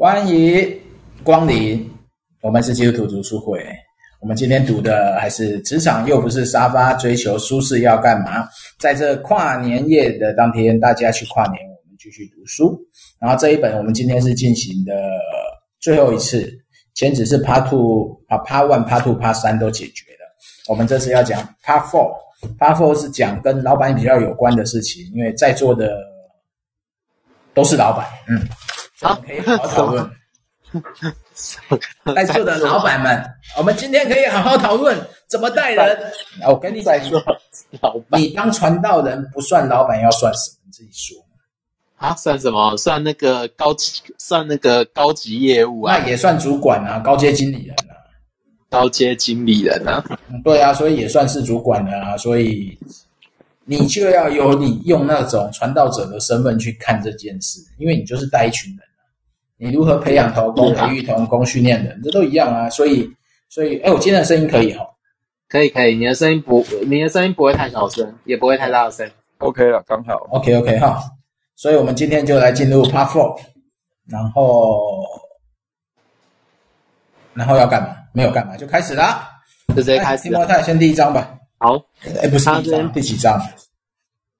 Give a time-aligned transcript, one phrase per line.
[0.00, 0.80] 欢迎
[1.24, 1.90] 光临，
[2.40, 3.60] 我们是基督徒读书会。
[4.20, 8.48] 我们今天读的还是职场又不是沙发，追求舒适要干嘛？
[8.78, 12.80] 在这跨年夜的当天，大家去跨年，我们继续读书。
[13.18, 14.94] 然后这一本我们今天是进行的
[15.80, 16.48] 最后一次，
[16.94, 20.32] 前只是 Part Two 啊，Part One、Part Two、Part 三都解决了。
[20.68, 25.98] 我们这次要讲 Part Four，Part Four 是讲跟老板比较有关的事情，因为在座的
[27.52, 28.40] 都是老板，嗯，
[29.00, 30.10] 好，可以好好讨论。
[32.14, 33.24] 在座的老板们，
[33.56, 36.12] 我们今天可以好好讨论怎么带人。
[36.46, 37.18] 我跟你再说，
[37.80, 40.56] 老板，你当传道人不算老板，要算什么？
[40.66, 41.16] 你自己说。
[41.96, 42.76] 啊，算什么？
[42.76, 45.96] 算那个高级，算那个高级业务啊？
[45.96, 47.96] 那也算主管啊，高阶经理人啊，
[48.68, 50.04] 高阶经理人啊。
[50.44, 52.16] 对啊，所以也算是主管的啊。
[52.16, 52.78] 所以
[53.64, 58.87] 你就要有你用那种传道者的身份去看这件事，因为你就是带一群人。
[59.58, 62.70] 你如何培养同工、培育童工、训练人，这都一样啊。
[62.70, 63.10] 所以，
[63.48, 64.86] 所以，哎，我今天的声音可以哈？
[65.48, 65.96] 可以，可以。
[65.96, 69.10] 你的声音不，你的声音不会太小声，也不会太大声。
[69.38, 70.14] OK 了，刚好。
[70.30, 71.02] OK，OK 哈。
[71.56, 73.40] 所以我们今天就来进入 Part Four，
[74.06, 75.04] 然后，
[77.34, 77.96] 然后要干嘛？
[78.12, 79.28] 没有干嘛，就开始啦。
[79.74, 80.24] 直接开始。
[80.24, 81.36] 提摩太先第一章吧。
[81.58, 81.74] 好。
[82.22, 83.42] 哎，不是第一章，第几章？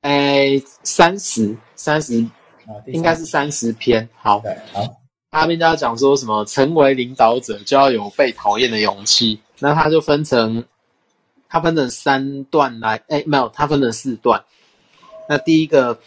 [0.02, 0.50] 哎，
[0.84, 2.24] 三十，三十，
[2.86, 4.08] 应该是三十篇。
[4.14, 4.97] 好，对，好。
[5.30, 6.44] 他们家讲说什么？
[6.46, 9.40] 成为领导者就要有被讨厌的勇气。
[9.58, 10.64] 那他就分成，
[11.48, 14.44] 他分成三段来，哎，没有，他分成四段。
[15.28, 15.98] 那第一个，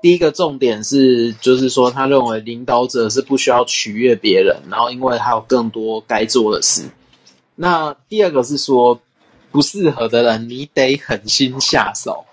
[0.00, 6.88] 第一个重点是，就是说他认为领导者是不需要取悦别人，然后因为他有更多该做的事。
[7.54, 8.98] 那第二个是说，
[9.50, 12.24] 不适合的人你得狠心下手。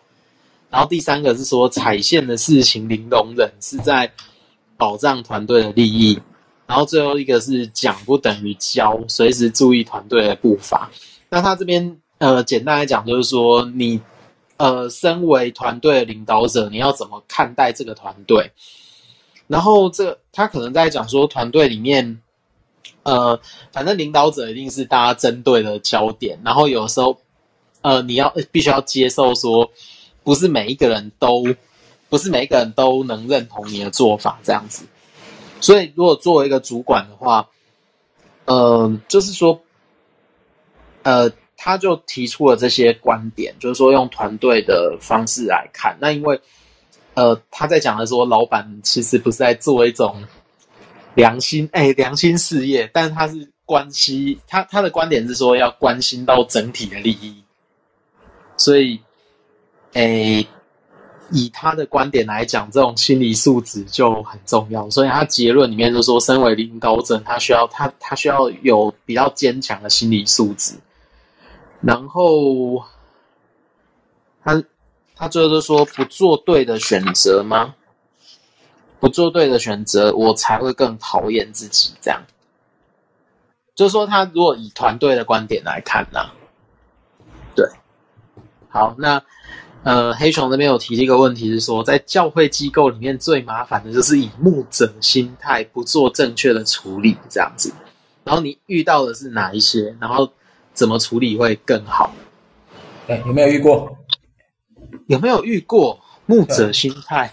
[0.70, 4.14] 然后第三个是说，踩线的事情零容忍，是在。
[4.80, 6.18] 保障团队的利益，
[6.66, 10.90] 然后最后一个是讲不等于教，随时注意团队的步伐。
[11.28, 14.00] 那他这边呃，简单来讲就是说，你
[14.56, 18.54] 呃，身为团队的领导者，你要怎么看待这个团队？
[19.48, 22.22] 然后这他可能在讲说，团队里面
[23.04, 23.38] 呃，
[23.74, 26.40] 反正领导者一定是大家针对的焦点。
[26.46, 27.20] 然后有时候
[27.82, 29.70] 呃，你要必须要接受说，
[30.24, 31.44] 不是每一个人都。
[32.10, 34.86] 不是每一个人都能认同你的做法，这样子。
[35.62, 37.50] 所以，如果作为一个主管的话，
[38.46, 39.62] 呃，就是说，
[41.04, 45.98] 呃，他就提出了这些观点，就是说用团队的方式来看。
[46.00, 46.40] 那因为，
[47.14, 50.24] 呃，他在讲的说，老板其实不是在做一种
[51.14, 57.44] 良心，哎，良心事业，但是他是关系，他他的观点是说要关心到整体的利益。
[58.58, 59.02] 所以，
[59.94, 60.48] 哎。
[61.32, 64.90] 以他的观点来讲，这种心理素质就很重要。
[64.90, 70.76] 所以他结论里面就说，身为领导者，他需要他他需要有比较坚强的心理素质。
[71.82, 72.84] 然后
[74.44, 74.64] 他
[75.16, 77.76] 他最后就说，不做对的选择吗？
[79.00, 81.94] 不做对的选择，我才会更讨厌自己。
[82.02, 82.22] 这样，
[83.76, 86.30] 就是说，他如果以团队的观点来看呢，
[87.56, 87.66] 对，
[88.70, 89.24] 好，那。
[89.82, 97.74] 呃，黑熊那边有提一个问题是说，在教会机构里面最麻烦的就是以牧者心态不做正确的处理这样子。
[98.26, 99.96] 然后你遇到的是哪一些？
[100.02, 100.30] 然后
[100.74, 102.14] 怎么处理会更好？
[103.08, 103.98] 对，有没有遇过？
[105.08, 107.32] 有没有遇过牧者心态？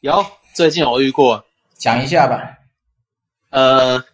[0.00, 1.44] 有，最近有遇过，
[1.76, 2.58] 讲一下吧。
[3.50, 4.04] 呃，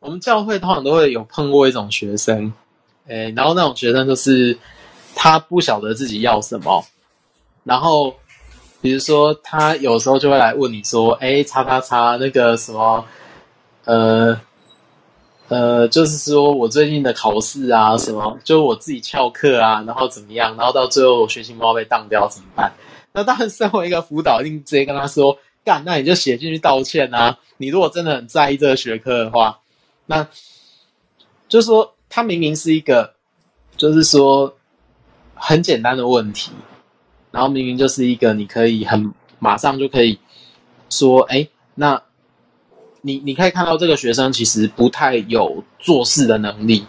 [0.00, 2.52] 我们教会通常都会有碰过一种学生，
[3.06, 4.58] 诶，然后那种学生就是。
[5.14, 6.84] 他不晓得自己要什么，
[7.64, 8.14] 然后
[8.80, 13.04] 比如说他有时候就会来问你说：“哎，叉叉叉，那个什么，
[13.84, 14.40] 呃
[15.48, 22.72] 呃，就是说我最近的考试啊，什么，就我自己翘课啊，然后怎么样，然后到最后我学习猫被当掉怎么办？”
[23.12, 27.36] 那当然，身为一个辅导，一定直接跟他说：“干，那你就写进去道歉啊！
[27.58, 29.58] 你如果真的很在意这个学科的话，
[30.06, 30.26] 那
[31.48, 33.12] 就是说他明明是一个，
[33.76, 34.54] 就是说。”
[35.40, 36.52] 很简单的问题，
[37.30, 40.18] 然后明明就是一个你可以很马上就可以
[40.90, 42.02] 说，哎，那
[43.00, 46.86] 你你可以看到这个学生其实不太有做事的能力，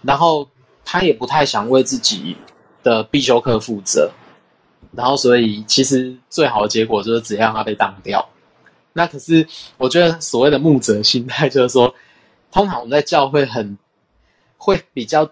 [0.00, 0.48] 然后
[0.84, 2.34] 他也不太想为自己
[2.82, 4.10] 的必修课负责，
[4.92, 8.26] 然后所以其实最好的结果就是只让他被当掉。
[8.94, 9.46] 那可是
[9.76, 11.94] 我觉得所谓的牧者心态就是说，
[12.50, 13.76] 通常我们在教会很
[14.56, 15.30] 会比较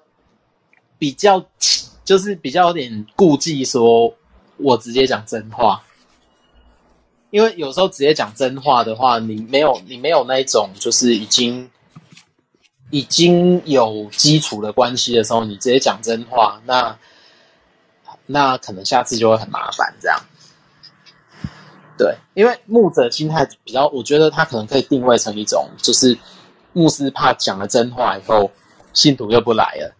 [0.98, 1.46] 比较。
[2.06, 4.14] 就是比较有点顾忌，说
[4.58, 5.82] 我直接讲真话，
[7.30, 11.68] 因为有时候直接讲真话的话，你没有你没有那一种就是已经
[12.90, 16.96] 已经有基础的关系的时候，你直接讲真话，那
[18.24, 20.16] 那可能下次就会很麻烦这样。
[21.98, 26.16] 对，因为牧者心态比较，我觉得他可能可以定位成一种，就是
[26.72, 28.48] 牧师怕讲了真话以后，
[28.92, 29.92] 信徒又不来了。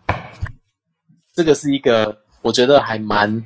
[1.37, 3.45] 这个是一个我觉得还蛮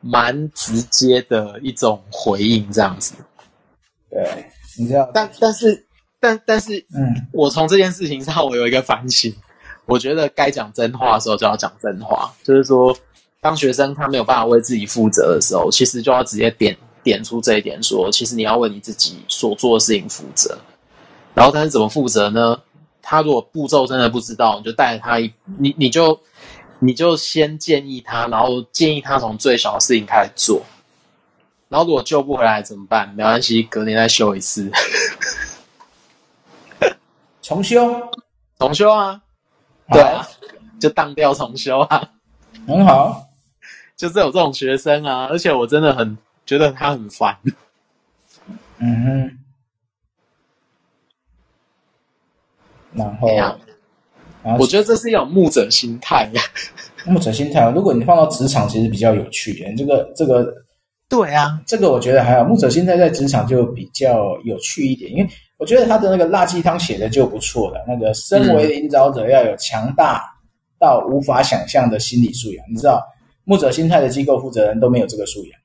[0.00, 3.12] 蛮直接的一种回应，这样子。
[4.08, 4.46] 对，
[4.78, 5.86] 你知道，但但是
[6.18, 9.34] 但但是，嗯，我从这件事情上我有一个反省，
[9.84, 12.96] 我觉得该讲真话的时候就要讲真话，就是说，
[13.42, 16.74] 当学生他没有办法为自己负责的时候，其实就要直接点。
[17.04, 20.58] 点出这一点说，说其实你要为你自己所做的事情负责。
[21.32, 22.60] 然后，但是怎么负责呢？
[23.00, 26.20] 他如果步骤真的不知道，你就带着他一，你你就
[26.78, 30.62] 你就先建议他，然后建议他从最小的事情开始做。
[31.68, 33.08] 然后，如果救不回来怎么办？
[33.14, 34.70] 没关系，隔年再修一次，
[37.42, 38.10] 重修，
[38.58, 39.20] 重修啊！
[39.90, 40.26] 对啊，
[40.80, 42.10] 就当掉重修啊，
[42.66, 43.26] 很好。
[43.96, 46.16] 就是有这种学生啊，而且我真的很。
[46.46, 47.38] 觉得他很烦，
[48.78, 49.38] 嗯哼，
[52.94, 53.58] 然后，然后
[54.58, 56.42] 我觉得这是一种牧者心态呀。
[57.04, 59.74] 牧者心态，如果你放到职场，其实比较有趣的。
[59.76, 60.52] 这个，这个，
[61.08, 62.44] 对啊，这个我觉得还好。
[62.44, 67.84] 牧者心态在职场就比较有趣一点，因为我觉得他的那个辣鸡汤写的就不错了。
[67.86, 70.22] 那个身为领导者要有强大
[70.78, 72.64] 到无法想象的心理素养。
[72.70, 73.02] 你知道，
[73.44, 75.60] 牧者心态的机构负责人都没有这个素养。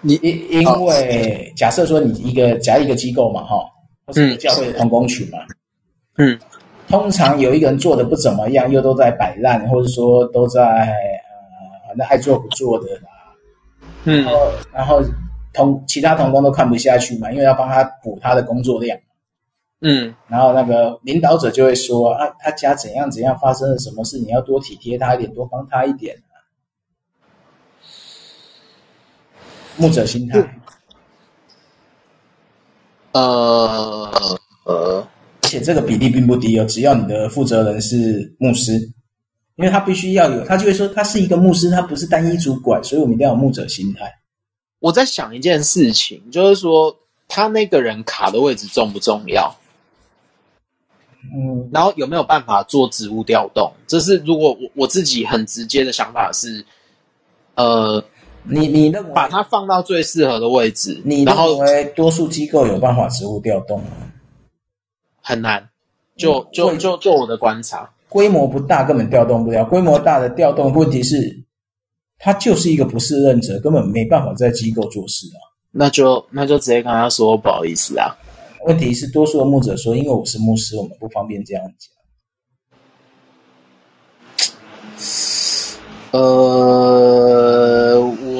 [0.00, 3.56] 你因因为假设说你一个假一个机构嘛哈，
[4.06, 5.38] 或是教会的同工群嘛，
[6.18, 6.38] 嗯，
[6.88, 13.10] 通常有一个人做的不怎么样，又都在摆烂，或者说都在呃那爱做不做的啦，
[14.04, 15.02] 嗯，然后然后
[15.52, 18.98] 同其他同工都看不下去嘛，因为要帮他补他的工作量，
[19.80, 26.16] 嗯，然后那个领导者就会说啊，他家怎样怎样发生了什么事，你要多体贴他一点，多帮他一点。
[29.76, 30.58] 牧者心态，
[33.12, 34.37] 呃
[35.48, 36.64] 且这个比例并不低哦。
[36.66, 38.74] 只要你的负责人是牧师，
[39.56, 44.04] 因为他必须要有，他就会说他是一个牧师，他不是单一主管，所以我们一定要有牧者心态。
[44.80, 46.94] 我在想一件事情，就是说
[47.26, 49.56] 他那个人卡的位置重不重要？
[51.34, 53.72] 嗯，然后有没有办法做职务调动？
[53.86, 56.62] 这是如果我我自己很直接的想法是，
[57.54, 58.04] 呃。
[58.50, 64.07] 你你认为把它放到最适合的位置，你认为多数机构有办法职务调动吗？
[65.28, 65.68] 很难，
[66.16, 69.62] 就就就就我的观察，规模不大，根本调动不了。
[69.62, 71.44] 规模大的调动，问题是，
[72.18, 75.44] 他就是一个不适任者，根本没办法在机构做事啊。
[75.70, 78.16] 那就那就直接跟他说不好意思啊。
[78.64, 81.92] 问题是，多数的牧者说，因为我是牧师，我们不方便这样讲。
[86.12, 87.68] 呃。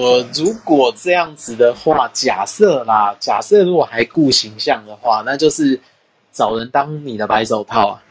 [0.00, 5.78] 我如果这样子的话，假设啦，假设如果还顾形象的话，那就是
[6.38, 8.02] 找人当你的白手套啊。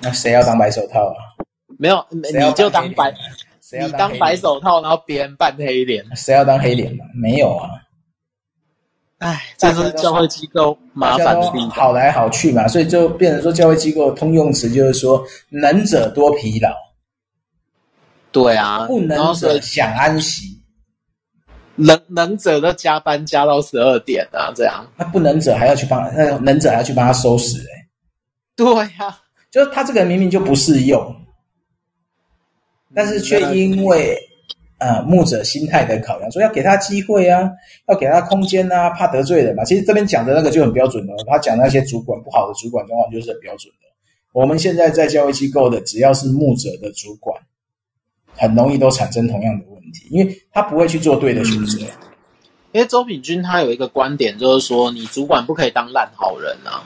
[0.00, 1.18] 那谁要当白手套啊？
[1.76, 3.12] 没有，你就当白，
[3.60, 6.04] 谁要当你当白手套，然后别人扮黑脸。
[6.14, 7.04] 谁要当黑脸嘛？
[7.20, 7.68] 没有啊。
[9.18, 16.70] 哎，这是教会机构麻烦的地方，好来好去嘛，所以就变成说，教会机构通用词就是说，能者多疲劳。
[18.30, 20.53] 对啊，不能者享安息，
[21.76, 24.86] 能能者都加班加到十二点啊，这样。
[24.96, 27.86] 那不能者还要去帮，那能者还要去帮他收拾，哎。
[28.56, 31.14] 对呀、啊，就是他这个人明明就不适用，
[32.94, 34.16] 但是却因为
[34.78, 37.50] 呃牧者心态的考量，说要给他机会啊，
[37.88, 39.64] 要给他空间啊，怕得罪人嘛。
[39.64, 43.88] 其实这边讲的那个就很标准的，他讲那些主管不好的主管状况就是很标准的。
[44.32, 47.36] 我们现在在教育机构的，只要是牧者的主管。
[48.36, 51.78] 很容易都产生同样的问题，因为他不会去做对的选择。
[52.72, 56.82] 因为周品君他有一个观点，就是说你主管不可以当烂好人啊。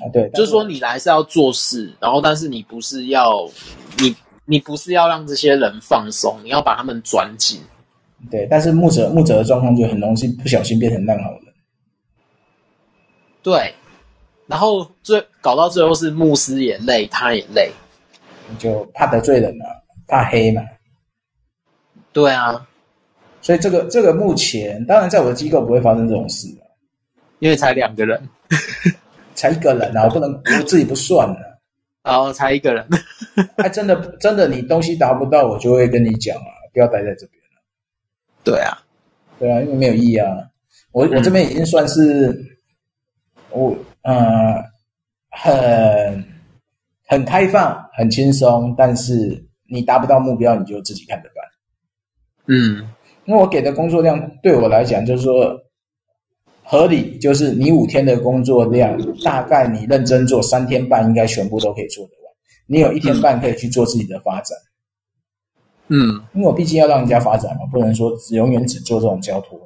[0.00, 3.48] 啊，对，就是说你来是要做事，然后但是你不是要
[3.98, 4.14] 你
[4.44, 7.60] 你不是要让这些人放松，你要把他们转紧。
[8.30, 11.40] 对，但是牧者牧者的状况就很容易不小心变成烂好人。
[13.42, 13.74] 对，
[14.46, 17.70] 然后最搞到最后是牧师也累，他也累，
[18.58, 19.64] 就怕得罪人了。
[20.10, 20.62] 怕黑嘛？
[22.12, 22.66] 对啊，
[23.40, 26.48] 所以这个这个目前当然在我的机构不会发生这种事，
[27.38, 28.20] 因为才两个人，
[29.34, 31.60] 才一个人啊，我不能我自己不算了，
[32.02, 32.86] 然后才一个人，
[33.56, 37.62] 还真的真的你东西达不到，我就会跟你讲啊，不要待在这边了。
[38.42, 38.82] 对啊，
[39.38, 40.26] 对啊，因为没有意义啊。
[40.92, 42.46] 我我这边已经算是、嗯、
[43.50, 44.60] 我呃
[45.30, 46.24] 很
[47.06, 49.40] 很开放、很轻松，但是
[49.70, 51.44] 你达不到目标，你就自己看着办。
[52.46, 52.88] 嗯，
[53.24, 55.56] 因为我给的工作量对我来讲就是说
[56.62, 62.34] 合理，就是你五天的工作量，大概你认真做三天半，应该全部都可以做得完。
[62.66, 64.58] 你有一天半可以去做自己的发展。
[65.88, 69.58] 嗯，因为我毕竟要让人家发展嘛，不能说只永远只做这种交托。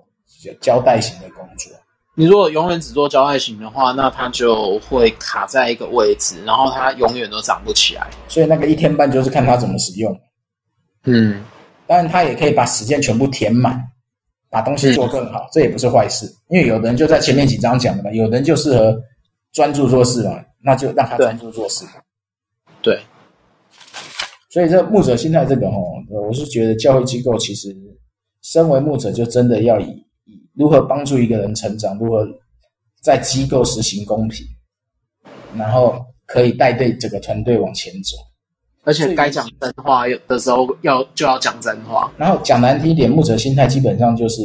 [0.61, 1.73] 交代型的工作，
[2.17, 8.09] 你如果永远只做交代型的话，那它就会卡在一个位置，然后它永远都长不起来。
[8.29, 10.17] 所以那个一天半就是看它怎么使用。
[11.07, 11.45] 嗯，
[11.89, 13.83] 当然它也可以把时间全部填满，
[14.49, 16.33] 把东西做更好，嗯、这也不是坏事。
[16.51, 18.97] 因为有的人就在前面几章讲的嘛，有的人就适合
[19.53, 21.85] 专注做事嘛，那就让他专注做事。
[22.81, 22.97] 对。
[24.51, 27.75] 所以这牧者心态这个哦，我是觉得教会机构其实
[28.43, 30.04] 身为牧者就真的要以。
[30.57, 31.99] 如何帮助一个人成长？
[31.99, 32.27] 如何
[33.03, 34.47] 在机构实行公平，
[35.57, 38.17] 然后可以带队整个团队往前走？
[38.85, 42.13] 而且该讲真话有的时候要就要讲真话。
[42.19, 44.43] 然后讲难听一点，牧者心态基本上就是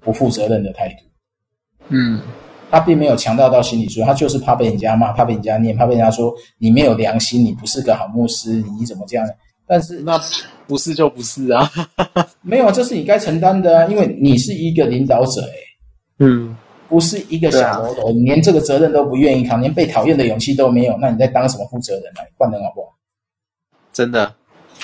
[0.00, 1.04] 不负责任的态度。
[1.88, 2.20] 嗯，
[2.70, 9.26] 他并没有强调到心理说，他就是怕被人家骂，怕被人家念，怕被人家说你没有良心，你不是个好牧师，你怎么这样？
[9.70, 10.20] 但是那
[10.66, 11.70] 不是就不是啊，
[12.42, 15.54] 没有，这是你该承担的啊，因为你是一个领导者，欸，
[16.18, 16.56] 嗯，
[16.88, 22.20] 不是一个小喽啰，你连这个责任都不愿意扛，连被讨厌的勇气都没有，那你在当什么负责人啊？
[22.24, 22.88] 你换人好不好？
[23.92, 24.34] 真的。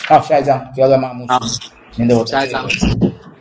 [0.06, 1.60] 好，下一张不要再骂牧师，
[1.96, 2.64] 免得我下一张。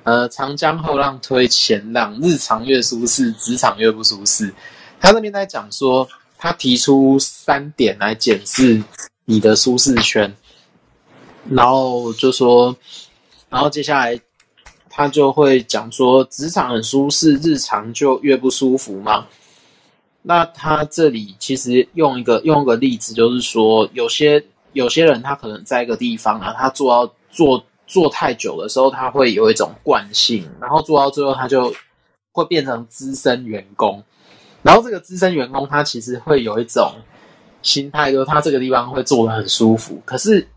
[0.02, 4.52] 呃，长江后浪推前浪，日常越舒适，职场越不舒适。
[5.00, 6.08] 他这边在讲说，
[6.40, 8.82] 他提出三点来检视
[9.26, 10.34] 你的舒适圈。
[11.50, 12.76] 然后就说，
[13.50, 14.20] 然后接下来
[14.90, 19.28] 他就会讲说，职场很舒适，日常就越不舒服嘛。
[20.24, 31.72] 那他这里其实用一个用个例子，就是说，有些有些人他可能在一个地方啊，他做到做做太久的时候，他会有一种惯性，然后做到最后，他就
[32.32, 34.04] 会变成资深员工。
[34.64, 36.94] 然后这个资深员工，他其实会有一种
[37.62, 40.48] 心态，就是他这个地方会做得很舒服，可是。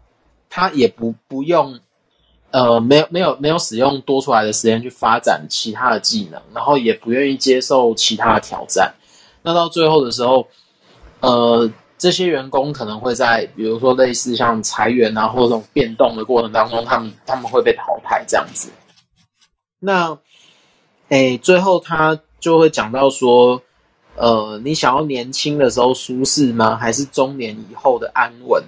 [0.51, 1.79] 他也不不用，
[2.51, 8.95] 呃，没有没有没有使用多出来的时间去发展其他的技能，然后也不愿意接受其他的挑战。
[9.43, 10.47] 那到最后的时候，
[11.21, 18.71] 呃，这些员工可能会在比如说类似像裁员啊，或者这种变动的过程当中，他们他们会被淘汰这样子。
[19.81, 20.19] 那，
[21.09, 23.63] 诶，最后他就会讲到说，
[24.17, 26.77] 呃，你想要年轻的时候舒适吗？
[26.77, 28.63] 还是中年以后的安稳？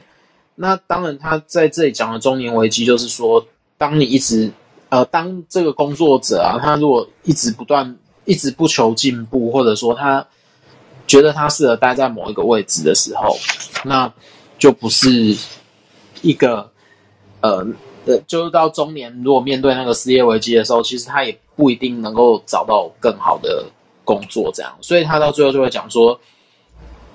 [0.62, 3.46] 那当然，他在这里讲的中年危机，就是说，
[3.78, 4.52] 当你一直，
[4.90, 10.26] 呃，当这个工作者啊，他如果一直不断、一直不求进步，或者说他
[11.06, 13.38] 觉得他适合待在某一个位置的时候，
[13.86, 14.12] 那
[14.58, 15.34] 就不是
[16.20, 16.70] 一个，
[17.40, 17.66] 呃，
[18.04, 23.64] 呃，就是到中年，如果面对那个失业危机的时候，其实他也不一定能够找到更好的
[24.04, 26.20] 工作，这样，所以他到最后就会讲说。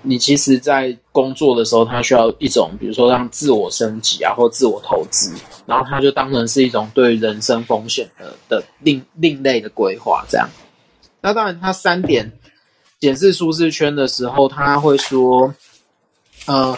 [0.06, 5.34] 你其实，在工作的时候，他需要一种，比如说让自我升级啊，或自我投资，
[5.66, 10.48] 然后他就当成是一种对人生风险的的另另类的规划，这样。
[11.22, 12.32] 那当然，他三点
[13.00, 15.54] 检视舒适圈的时候，他会说，
[16.46, 16.78] 呃，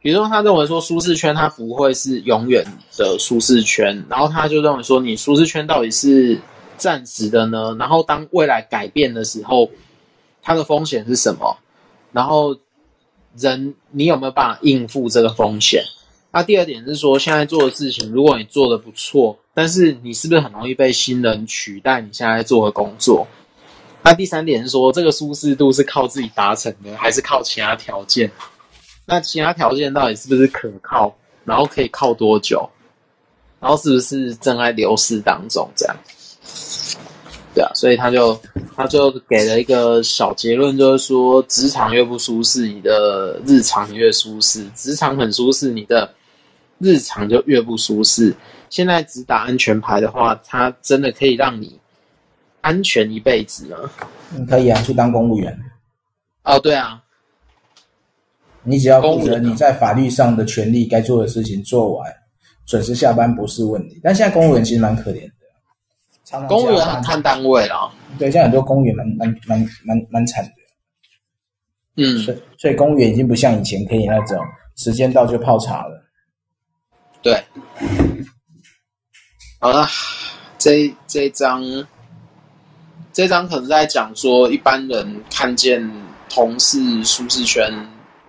[0.00, 2.64] 比如说他认为说舒适圈它不会是永远
[2.96, 6.40] 的舒适圈，然后他就认为说，你舒适圈到底是
[6.76, 7.74] 暂时的呢？
[7.76, 9.68] 然后当未来改变的时候，
[10.42, 11.58] 它的风险是什么？
[12.12, 12.56] 然后。
[13.38, 15.84] 人，你有没有办法应付这个风险？
[16.30, 23.26] 那第二点是说，现在做的事情，如果你做的不错，但是你是不是很容易被新人取代你现在做的工作？
[24.02, 28.30] 那第三点是说，这个舒适度是靠自己达成的，还是靠其他条件？
[29.06, 31.16] 那其他条件到底是不是可靠？
[31.44, 32.68] 然后可以靠多久？
[33.58, 35.68] 然后是不是正在流失当中？
[35.74, 35.96] 这样。
[37.58, 38.40] 对啊，所以他就
[38.76, 46.08] 他就给了一个小结论，就是说，职场越不舒适，你的日常越舒适；职场很舒适，你的
[46.78, 48.32] 日常就越不舒适。
[48.70, 51.76] 现在只打安全牌的话，它真的可以让你
[52.60, 53.76] 安全一辈子吗？
[54.36, 55.58] 嗯，可以啊，去当公务员。
[56.44, 57.02] 哦，对啊，
[58.62, 62.08] 你只要负责你在法律上的权利该做的事情做完，
[62.66, 63.98] 准时下班不是问题。
[64.00, 65.28] 但现在公务员其实蛮可怜
[66.42, 66.48] 的。
[66.48, 70.50] 公务员很看单位啦，对，现在很多公务员蛮蛮蛮蛮蛮惨的，
[71.96, 74.38] 嗯，所以所以公务员已经不像以前可以那种
[74.76, 76.04] 时间到就泡茶了，
[77.22, 77.42] 对，
[79.60, 79.86] 好了，
[80.58, 81.64] 这这一章，
[83.12, 85.90] 这张可能在讲说，一般人看见
[86.28, 87.72] 同事舒适圈，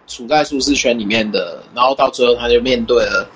[0.07, 3.29] 处在舒适圈里面的，然后到最后他就面对了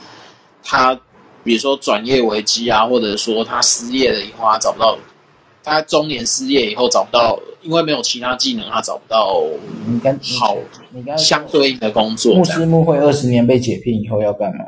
[0.63, 0.99] 他，
[1.43, 4.97] 比如说转业危机啊，或者说他失业了以后，他找不到。
[5.65, 9.41] 他中年失业以后找不到，因为没有其他技能，他找不到
[10.37, 10.57] 好
[11.17, 12.35] 相对应的工作。
[12.35, 14.65] 牧师牧会二十年被解聘以后要干嘛？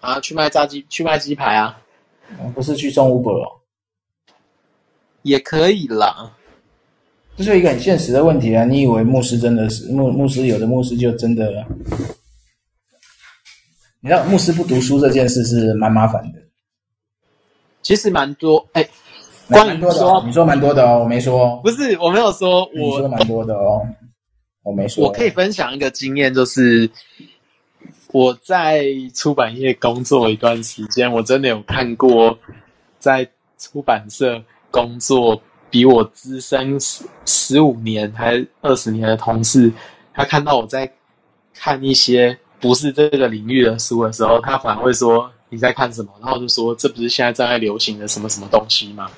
[0.00, 1.78] 啊，去卖炸鸡，去卖鸡排啊？
[2.54, 3.60] 不是去送 Uber 哦？
[5.20, 6.32] 也可以啦。
[7.36, 8.64] 这是一个很现实的问题啊！
[8.64, 10.46] 你以为牧师真的是牧牧师？
[10.46, 11.66] 有的牧师就真的，
[14.04, 16.38] 你知道牧师不读书这件事是蛮麻烦的。
[17.80, 18.82] 其实蛮多哎。
[18.82, 18.90] 欸
[19.48, 21.56] 关于说，说，你说蛮多的哦，我没说。
[21.62, 22.66] 不是，我没有说。
[22.66, 23.80] 我你说蛮多的哦，
[24.62, 25.04] 我没说。
[25.04, 26.90] 我可以分享一个经验，就是
[28.12, 28.84] 我在
[29.14, 32.38] 出版业工作一段时间，我真的有看过
[32.98, 39.72] 在出版社工作比我资深十十五年还二十年的同事，
[40.12, 40.90] 他看到我在
[41.54, 46.10] 看一些不是这个领域的书的时候，他反而会说，你在看什么？
[46.22, 49.10] 然后就说，这不是现在正在流行的什么什么东西吗？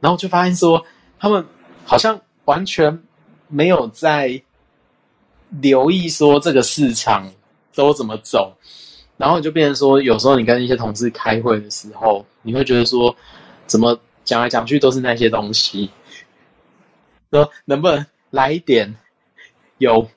[0.00, 0.84] 然后就发现说，
[1.20, 1.46] 他们
[1.84, 3.04] 好像完全
[3.46, 4.42] 没有在
[5.60, 7.32] 留意说这个市场
[7.72, 8.52] 都怎么走，
[9.16, 13.14] 然后就变成说，有时候你跟一些同事开会的时候，你会觉得说，
[13.68, 15.88] 怎么讲来讲去都是那些东西，
[17.30, 18.96] 说能不能来一点
[19.78, 20.08] 有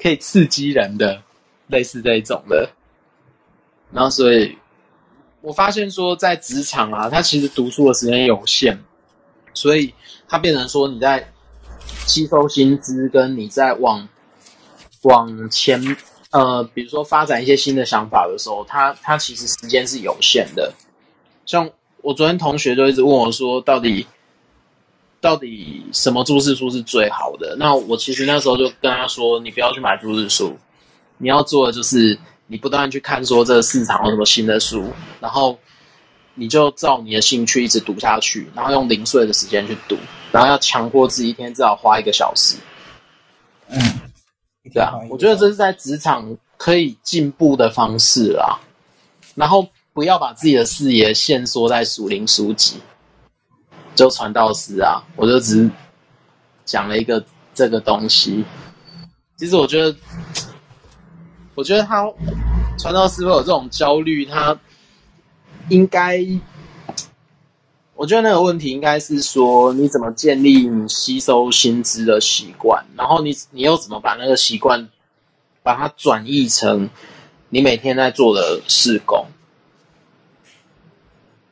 [0.00, 1.22] 可以刺激人的，
[1.66, 2.70] 类似这一种的，
[3.92, 4.56] 然后所以。
[5.40, 8.76] 我发现说，在职场啊，他其实读书的时间有限，
[9.54, 9.94] 所以
[10.26, 11.32] 他变成说，你在
[12.08, 14.06] 吸收薪资跟你在往
[15.02, 15.80] 往前
[16.30, 20.74] 呃，比如说发展一些新的想法的时候，他他其实时间是有限的。
[21.46, 21.70] 像
[22.02, 24.08] 我昨天同学就一直问我说，到底
[25.28, 27.56] 到底什么注释书是最好的？
[27.58, 30.56] 那我其实那时候就跟他说，你不要去买注释书，
[31.18, 32.18] 你要做的就是。
[32.50, 35.58] 你不断去看说这个市场有什么新的书，然后
[36.34, 39.98] 你就照你的兴趣一直读下去，然后用零碎的时间去读，
[40.32, 42.56] 然后要强迫自己一天至少花一个小时。
[43.68, 43.78] 嗯，
[44.72, 48.58] 对啊，我觉得这是在职场可以进步的方式啦。
[49.34, 52.76] 然后不要把自己的视野限缩在属灵书籍，
[53.98, 55.70] 就传道师啊，我就只
[56.64, 58.44] 讲了一个这个东西。
[59.36, 59.96] 其实我觉得。
[61.54, 62.08] 我觉得他
[62.78, 64.56] 传道师会有这种焦虑，他
[65.70, 66.24] 应该，
[67.96, 74.88] 我觉得那个问题应该是说，你怎么建立吸收新知的习惯，然后你你又怎么把那个习惯，
[75.64, 76.88] 把它转译成
[77.48, 79.26] 你每天在做的事工，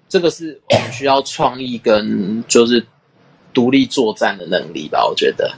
[0.09, 2.87] 这个是我们需要创意跟就是
[3.53, 5.53] 独立作战的能力吧，我觉得。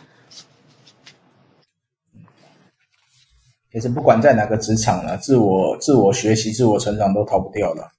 [3.70, 7.92] 其实不管在哪个职场呢，自我自我学习、自我成长都逃不掉了。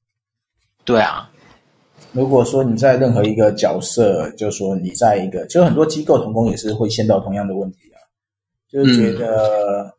[0.83, 1.29] 对啊，
[2.11, 8.01] 如果说你在任何一个角色，就说你在一个，就很多机构同工也是会陷到同样的问题啊，
[8.67, 9.95] 就是觉得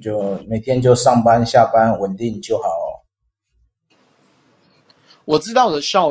[0.00, 2.64] 就每天就上班下班稳定就好。
[5.24, 6.08] 我知道的校，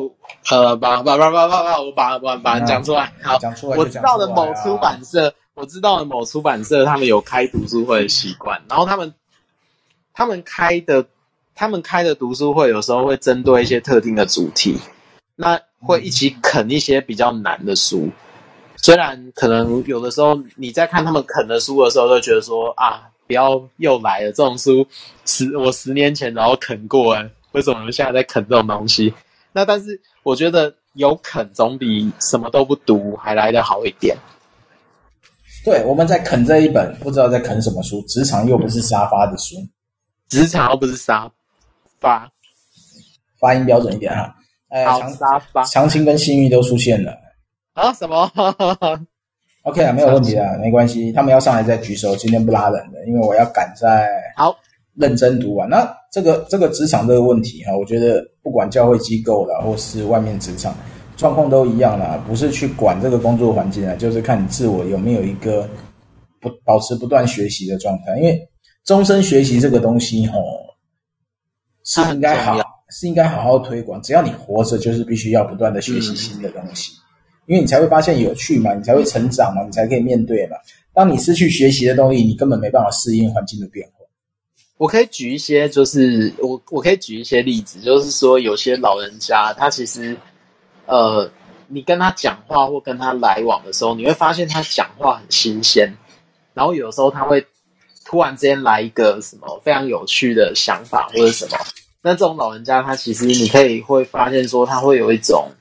[0.50, 5.34] 呃，把把把把把把，我把把把讲出来，好，讲出来，我知道的某出版社。
[5.54, 9.14] 我知道的某出版社，他们有开读书会的习惯，然后他们
[10.14, 11.06] 他们开的
[11.54, 14.80] 他们开的读书会，有时候会针对一些特定的主题，
[15.36, 18.10] 那会一起啃一些比较难的书。
[18.78, 24.88] 虽然可能有的时候你在看他们啃的书的时候，就觉得说啊，不要又来了这种书，
[25.26, 29.14] 十我十年前然后啃过了，为什么我们现在在啃这种东西？
[29.54, 34.16] 那但是我觉得有啃总比什么都不读还来得好一点。
[35.64, 38.02] 对，我们在啃这一本，不知道在啃什么书。
[38.08, 39.56] 职场又不是沙发的书，
[40.30, 41.30] 职场又不是沙
[42.00, 42.32] 发，
[43.40, 44.36] 发音标准一点哈。
[44.70, 47.16] 哎，好沙发，长青跟信誉都出现了
[47.74, 47.94] 啊？
[47.94, 48.32] 什么？
[49.64, 51.12] OK 啊，没有问题啊，没关系。
[51.12, 54.58] 他们要上来再举手，今天不拉人的，因为我要赶在好
[54.96, 55.70] 认真读完。
[55.70, 60.76] 那这个这个职场这个问题哈，我觉得不管教会机构啦，或是外面职场。
[61.18, 65.70] 状况都一样啦，不是去管这个工作环境啊，就是看你自我有没有一个
[66.40, 68.18] 不保持不断学习的状态。
[68.18, 68.40] 因为
[68.86, 70.42] 终身学习这个东西，吼，
[71.84, 72.58] 是应该好，
[72.90, 74.02] 是应该好好推广。
[74.02, 76.94] 只要你活着，就是必须要不断的学习新的东西，
[77.46, 80.58] 因为你才会发现有趣嘛，你才会成长嘛，你才可以面对嘛。
[80.92, 84.01] 当你失去学习的动力，你根本没办法适应环境的变化。
[84.82, 90.18] 我可以举一些，就是我我可以举一些例子，就是说有些老人家他其实，
[90.88, 91.30] 呃，
[91.68, 95.96] 你跟他讲话或跟他来往的时候，你会发现他讲话很新鲜，
[96.56, 97.46] 然后有时候他会
[98.04, 101.60] 突然之间来一个什么非常有趣的想法或者什么，
[102.02, 105.52] 那这种老人家他其实你可以会发现说他会有一种，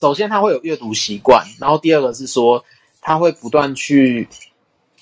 [0.00, 2.64] 首先他会有阅读习惯，然后第二个是说
[3.02, 4.26] 他会不断去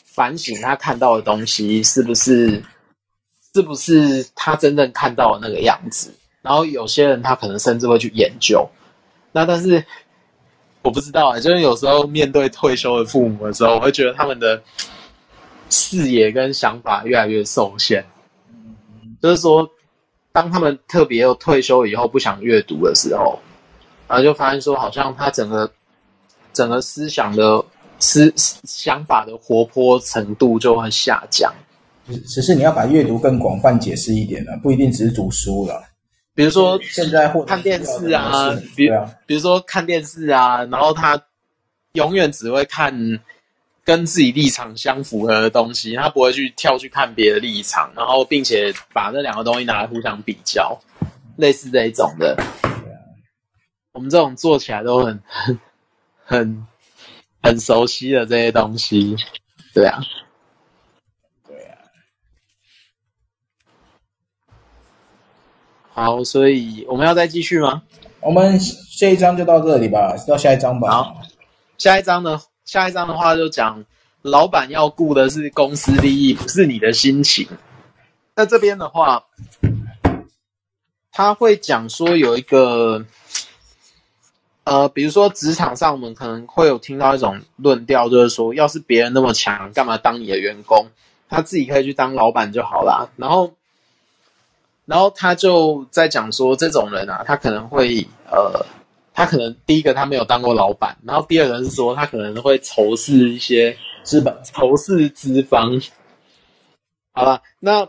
[0.05, 2.65] 反省他看到的东西是不是。
[3.57, 6.13] 是不是他真正看到的那个样子？
[6.43, 8.69] 然后有些人他可能甚至会去研究。
[9.33, 9.83] 那但是
[10.83, 14.63] 我不知道啊，就是有时候面对退休的父母的时候，我会觉得他们的
[15.71, 18.05] 视野跟想法越来越受限。
[19.23, 19.67] 就是说，
[20.33, 23.39] 当他们特别又退休以后不想阅读的时候，
[24.07, 25.73] 然后就发现说，好像他整个
[26.53, 27.65] 整个思想的
[27.99, 31.51] 思想法的活泼程度就会下降。
[32.27, 35.83] 只是你要把阅读更广泛解释一点了，不一定只是读书了。
[36.35, 41.21] 比如说现在或看电视啊，比啊比如说看电视啊，然后他
[41.93, 42.95] 永远只会看
[43.85, 50.79] 跟自己立场相符合的东西，他不会去跳去看别的立场，然后并且把那两个东西拿来互相比较，
[51.37, 52.37] 类似这一种的。
[53.93, 55.21] 我们这种做起来都很
[56.23, 56.67] 很
[57.43, 59.17] 很熟悉的这些东西，
[59.73, 60.01] 对啊。
[65.97, 67.83] 好，所以我们要再继续吗？
[68.21, 68.61] 我们
[68.99, 70.91] 这一章就到这里吧，到下一章吧。
[70.91, 71.23] 好，
[71.79, 72.39] 下一章的？
[72.67, 73.83] 下一章的话就讲，
[74.21, 77.49] 老板要顾的是公司利益，不是你的心情。
[78.35, 79.25] 那这边的话，
[81.11, 83.07] 他会讲说有一个，
[84.65, 90.89] 呃，比如说职场上，我们可能会有听到一种论调，就是说，要是别人那么强，干嘛当你的员工？
[91.31, 93.09] 他自己可以去当老板就好啦。
[93.17, 93.55] 然后。
[94.87, 98.65] 然后他就在讲说，这种人啊，他可能会呃，
[99.13, 105.81] 他可能第一个他没有当过老板，然后第二个是说他可能会仇视一些资本，仇视资方。
[107.13, 107.89] 好了，那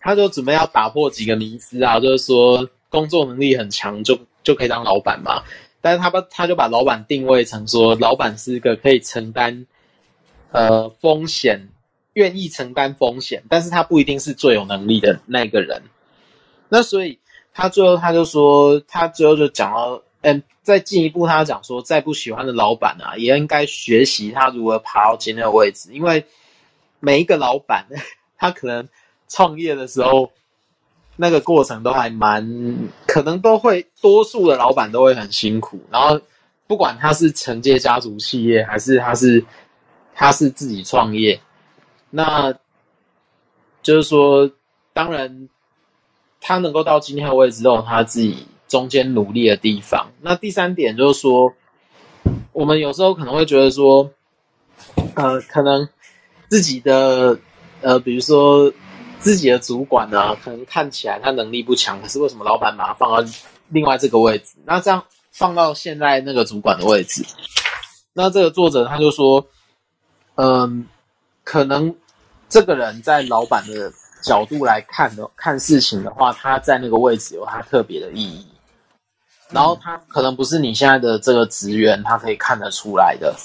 [0.00, 5.42] 他就准备要打破几个迷思啊，就是说工作能力很强就就可以当老板嘛。
[5.80, 9.66] 但是他把他就把老板定位成说，老板是一个可以承担
[10.50, 11.68] 呃风险，
[12.12, 15.82] 愿意承担风险，但是他不一定是最有能力的那个人。
[16.68, 17.18] 那所以
[17.52, 26.26] 他最后他就说，他最后就讲到，嗯，再进一步他讲说，再不喜欢的老板啊，也应该学习他如何爬到今天的位置，因为
[26.98, 27.86] 每一个老板
[28.38, 28.88] 他可能
[29.28, 30.32] 创业的时候
[31.16, 36.20] 那个过程都还蛮，可能都会多数的老板都会很辛苦，然后
[36.66, 39.44] 不管他是承接家族企业，还是他是
[40.14, 41.40] 他是自己创业，
[42.10, 42.52] 那
[43.82, 44.50] 就是说，
[44.92, 45.48] 当然。
[46.46, 50.10] 他能够到今天的位置，都有他自己中间努力的地方。
[50.20, 51.54] 那第三点就是说，
[52.52, 54.10] 我们有时候可能会觉得说，
[55.14, 55.88] 呃，可能
[56.50, 57.38] 自己的
[57.80, 58.70] 呃，比如说
[59.20, 63.26] 自己的主管呢、可能看起来他能力不强，可是为什么老板把他放到
[63.70, 64.56] 另外这个位置？
[64.66, 67.24] 那这样放到现在那个主管的位置，
[68.12, 69.46] 那这个作者他就说，
[70.34, 70.86] 嗯、
[71.42, 71.96] 可能
[72.50, 73.94] 这个人在老板的。
[74.24, 78.46] 角度来看的看事情的话，他在那个位置有他特别的意义，
[79.50, 83.36] 然后他可能不是你现在的这个职员，他可以看得出来的。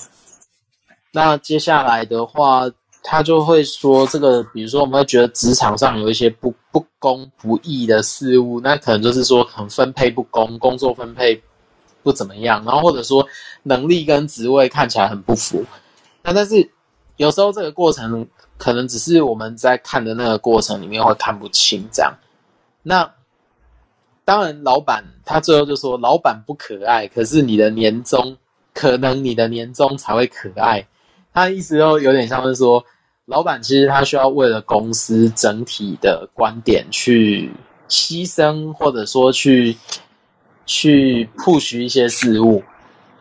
[1.11, 2.63] 那接下来的话，
[3.03, 11.43] 他就会说这个，比如说我们会觉得职场上有一些不不公不义的事物，那可能就是说很分配不公，工作分配
[12.03, 13.27] 不怎么样，然后或者说
[13.63, 15.65] 能力跟职位看起来很不符。
[16.23, 16.71] 那但是
[17.17, 18.25] 有时候这个过程。
[18.59, 22.13] 可能只是我们在看的那个过程里面会看不清这样。
[22.83, 23.09] 那
[24.25, 28.35] 当然，老板他最后就说：“老板不可爱，可是你的年终，
[28.73, 30.85] 可能你的年终才会可爱。”
[31.33, 32.83] 他的意思又有点像是说，
[33.25, 37.49] 老板其实他需要为了公司整体的观点去
[37.87, 39.77] 牺牲，或者说去
[40.65, 42.61] 去 push 一些事物。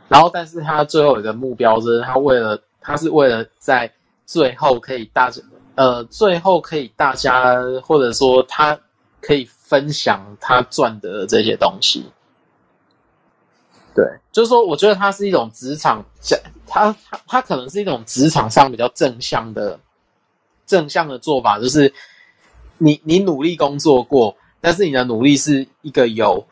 [0.09, 3.93] 然后，但是他最后有一个目标，就是他为了他是为了在。
[4.29, 5.41] 最后可以大家，
[5.75, 8.79] 呃，最后可以大家，或者说他
[9.23, 12.05] 可以分享他赚的这些东西。
[13.95, 16.05] 对，就是说，我觉得它是一种职场，
[16.67, 19.81] 他他他可能是一种职场上比较正向的
[20.67, 21.95] 正向的做法，就是
[22.77, 26.47] 你你努力工作过，但是你的努力是一个有。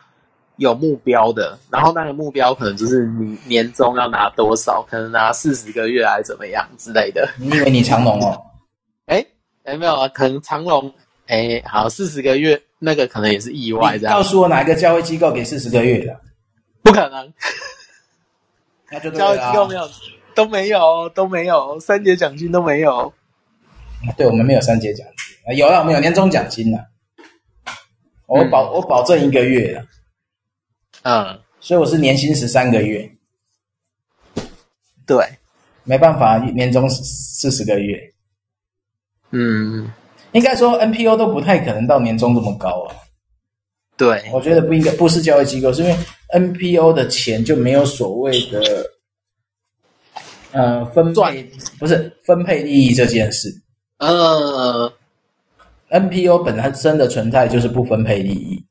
[0.57, 7.29] 有目标的，然后那个目标可能就是你年终要拿多少，可能拿四十个月还是怎么样之类的。
[7.39, 8.43] 你以为你长荣哦？
[9.07, 9.25] 哎
[9.65, 10.93] 哎，没有啊，可能长荣，
[11.27, 14.15] 哎，好，四十个月那个可能也是意外这样。
[14.17, 16.21] 告诉我哪一个教会机构给四十个月的？
[16.83, 17.33] 不可能，
[18.91, 19.89] 那就教会机构没有，
[20.35, 23.13] 都没有，都没有，三节奖金都没有。
[24.17, 25.07] 对，我们没有三节奖
[25.49, 26.79] 金，有啊，我们有年终奖金呢。
[28.27, 29.85] 我保、嗯、我保证一个月了，
[31.09, 33.09] 嗯，所以我是年薪十三个月。
[35.07, 35.25] 对，
[35.85, 37.97] 没办法，年终四十个月。
[39.31, 39.89] 嗯，
[40.33, 42.97] 应该说 NPO 都不太可能到年终这么高啊。
[43.97, 45.97] 对，我觉得不应该，不是教育机构，是因为
[46.35, 48.91] NPO 的钱就没有所谓的，
[50.51, 53.49] 呃，分配，不是分配利益这件事。
[53.99, 54.93] 呃
[55.91, 58.67] ，NPO 本身的存在就是不分配利益，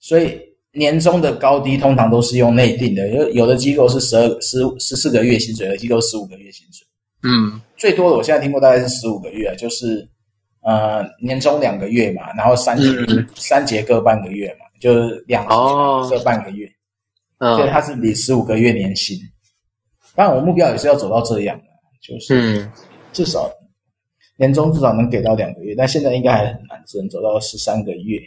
[0.00, 0.36] 所以
[0.76, 3.08] 年终的高低通常都是用内定的。
[3.08, 6.86] 有有的机构是十二、十十四个月薪水，有的机构十五个月薪水。
[7.22, 10.08] 嗯，最多的我现在听过大概是十五个月，就是
[10.62, 16.70] 呃年终两个月嘛，然后三节、嗯、三节各半个月嘛，就是两节各半个月，
[17.38, 19.18] 哦、所以它是比十五个月年薪。
[20.14, 21.64] 当然，我目标也是要走到这样的，
[22.02, 22.70] 就是
[23.12, 23.50] 至少。
[24.38, 28.20] 年终至少能给到两个月，但现在应该还很难，只能走到十三个月。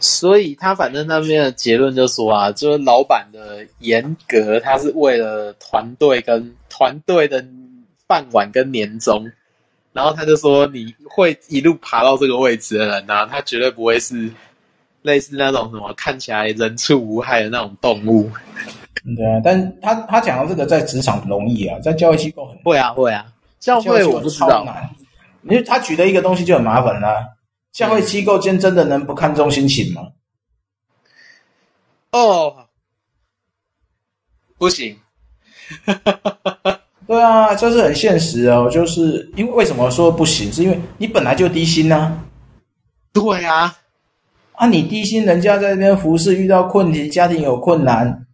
[0.00, 7.44] 所以他反正那边的结论就说啊，就是老板的严格，他是为了团队跟团队的
[8.06, 9.30] 饭碗跟年终。
[9.92, 14.30] 然后他就说，你会一路爬到这个位置的人啊，他绝对不会是
[15.02, 18.30] 类似那种什么看起来人畜无害的那种动物。
[19.16, 23.26] 对啊，但他他讲到这个在职场容易啊，在教育机构很会啊会啊。
[23.58, 24.64] 教会我不知道，
[25.42, 27.26] 因为他举的一个东西就很麻烦啦。
[27.72, 30.08] 教会机构间真的能不看重心情吗？
[32.12, 32.66] 哦，
[34.56, 34.96] 不行。
[37.06, 38.68] 对啊，这是很现实哦。
[38.70, 40.52] 就是因为为什么说不行？
[40.52, 42.22] 是因为你本来就低薪呢。
[43.12, 43.74] 对啊，
[44.52, 48.26] 啊，你低薪，人家在那边服侍，遇到困题，家庭有困难，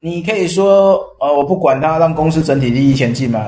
[0.00, 3.44] 你可以说，呃，我不管他，让公司整体利益前进嘛。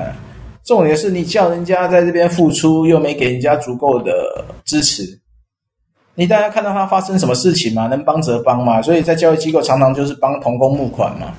[0.63, 5.19] 重点是你叫人家在这边付出，又没给人家足够的支持，
[6.15, 7.87] 你大家看到他发生什么事情嘛？
[7.87, 8.81] 能帮则帮嘛？
[8.81, 11.33] 所以在教育机构常常就是帮同工募款嘛。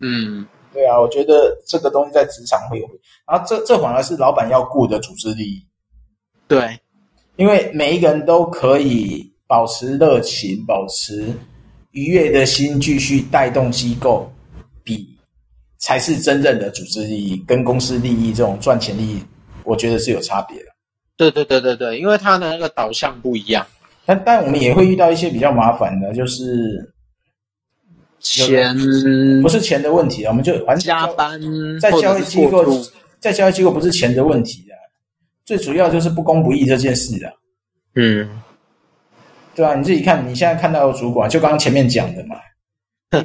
[0.00, 2.86] 嗯，对啊，我觉得这个东西在职场会有，
[3.26, 5.62] 然后这这反而是老板要顾的组织利益。
[6.48, 6.76] 对，
[7.36, 11.32] 因为每一个人都可以保持热情，保持
[11.92, 14.30] 愉悦的心，继续带动机构
[14.82, 15.16] 比。
[15.80, 19.22] 才是真正的组织利益跟公司利益这种赚钱利益，
[19.64, 20.66] 我觉得是有差别的。
[21.16, 23.66] 对对对对对，因为它的那个导向不一样。
[24.06, 26.92] 但但我们也会遇到一些比较麻烦的，就是
[28.18, 28.74] 钱
[29.42, 31.40] 不是钱的问题啊，我们就反正加班
[31.80, 32.64] 在交易机构，
[33.18, 34.76] 在交易机构不是钱的问题啊，
[35.44, 37.32] 最主要就是不公不义这件事啊。
[37.94, 38.28] 嗯，
[39.54, 42.36] 对啊，你自己看，你现在看到的主管，就刚刚前面讲的嘛，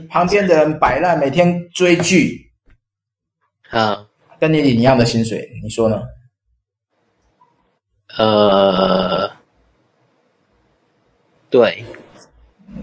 [0.09, 2.44] 旁边的人摆烂，每天追剧。
[3.69, 4.06] 啊，
[4.39, 6.01] 跟你领一样的薪水，你说呢？
[8.17, 9.30] 呃，
[11.49, 11.84] 对，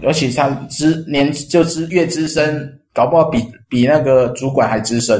[0.03, 5.19] 而且他资年就资越资深，搞不好比比那个主管还资深。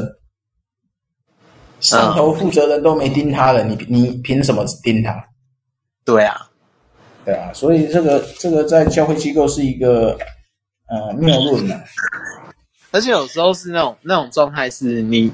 [1.79, 5.25] 上头负责人都没盯他了，你你凭什么盯他？
[6.05, 6.47] 对啊，
[7.25, 10.15] 对啊，所以这个这个在教会机构是一个
[10.89, 11.81] 呃谬论呢。
[12.91, 15.33] 而且有时候是那种那种状态，是你。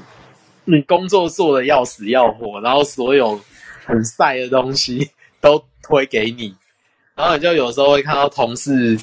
[0.64, 3.40] 你工作做的要死要活，然后所有
[3.84, 6.54] 很晒的东西都推给你，
[7.16, 8.98] 然后你就有时候会看到同事，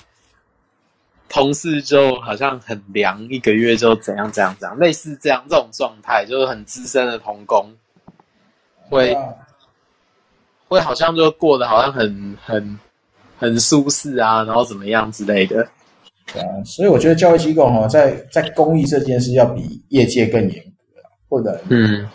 [1.28, 7.76] 同事就好像很凉，一个月就怎样怎样怎样，类似这样这种状态，就是很资深的同工，
[8.90, 9.18] 会
[10.68, 12.80] 会好像就过得好像很很
[13.38, 15.68] 很舒适啊，然后怎么样之类的。
[16.32, 20.67] 对啊，所以我觉得教育机构哈，在在公益这件事要比业界更严。
[21.30, 22.10] 或者，嗯，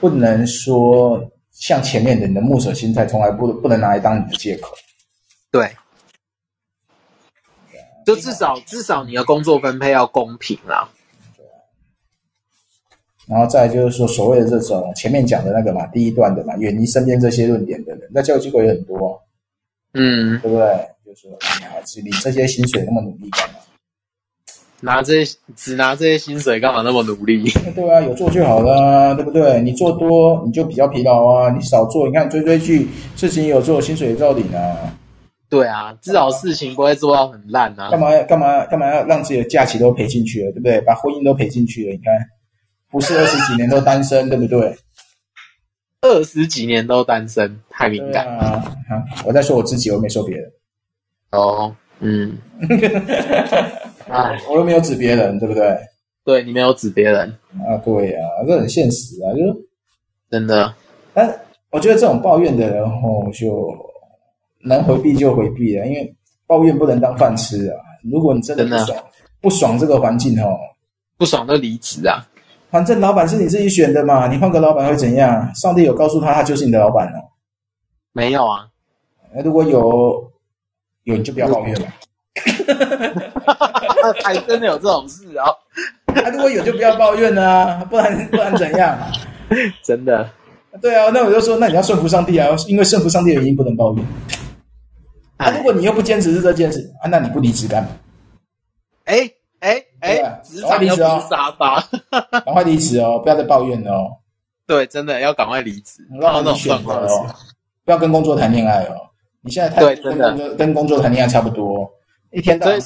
[0.00, 4.76] 不能说像前面的你的牧者心态，从来不不能拿来当你的借口。
[5.50, 5.70] 对，
[8.04, 10.88] 就至少至少你的工作分配要公平啦。
[11.36, 11.44] 对。
[13.26, 19.22] 然后再就是说，所谓的这种前面讲的那个嘛，第一段的嘛，远离身边这些论点的人，那教育机构也很多，
[19.94, 20.88] 嗯，对不对？
[21.06, 21.72] 就是说，哎呀，
[22.04, 23.57] 你这些薪水那么努力干嘛？
[24.80, 27.50] 拿这些只拿这些薪水干嘛那么努力？
[27.74, 29.60] 对啊，有做就好了，对不对？
[29.62, 34.94] 你做多你就比较疲劳啊，你少做，你看追追剧，事情有做，薪水也照领啊。
[35.50, 37.90] 对啊，至少事情不会做到很烂啊。
[37.90, 40.80] 干嘛干嘛干嘛要让自己的假期都赔进去了，对不对？
[40.82, 42.14] 把婚姻都赔进去了，你看，
[42.90, 44.76] 不是二十几年都单身，对不对？
[46.02, 48.62] 二十几年都单身，太敏感啊！
[49.24, 50.48] 我在说我自己，我没说别人。
[51.32, 52.38] 哦，嗯，
[54.08, 55.78] 哎，我又没有指别人，对不对？
[56.24, 57.28] 对，你没有指别人
[57.66, 57.76] 啊？
[57.84, 59.40] 对啊，这很现实啊，就
[60.30, 60.74] 真的。
[61.14, 61.28] 但
[61.70, 63.74] 我觉得这种抱怨的人，吼，就
[64.64, 66.14] 能回避就回避了，因为
[66.46, 67.76] 抱怨不能当饭吃啊。
[68.10, 69.04] 如果你真的不爽，
[69.40, 70.56] 不爽这个环境，吼，
[71.16, 72.26] 不爽就离职啊。
[72.70, 75.54] 反正老板是你自己选的嘛，你换个老板会怎样？
[75.54, 77.24] 上帝有告诉他，他就是你的老板哦。
[78.12, 78.68] 没有啊，
[79.42, 80.30] 如果有，
[81.04, 81.86] 有你就不要抱怨了。
[84.24, 85.54] 还真的有这种事哦。
[86.24, 88.98] 啊，如果有就不要抱怨啊，不然不然怎样？
[89.82, 90.28] 真的。
[90.80, 94.04] 对啊，那我就说，那你要顺服上帝啊，因为顺服上帝的原因不能抱怨。
[95.36, 97.88] 啊，如果你又不坚持是这件事啊，那你不离职干嘛？
[99.04, 99.30] 哎。
[99.60, 101.84] 哎哎，职场又不是沙发，
[102.30, 103.18] 赶快离职哦！
[103.18, 104.06] 不要再抱怨了哦。
[104.68, 106.06] 对，真的要赶快离职。
[106.20, 107.26] 让那种状况哦，
[107.84, 108.94] 不要跟工作谈恋爱哦。
[109.40, 111.90] 你现在太跟工作跟工作谈恋爱差不多，
[112.30, 112.78] 一天到晚，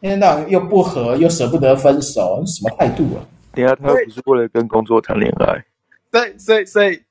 [0.00, 3.22] 一天到晚又不和，又舍不得分手，什么态度啊？
[3.54, 5.64] 等下他不是为了跟工作谈恋爱。
[6.10, 7.02] 对，所以所以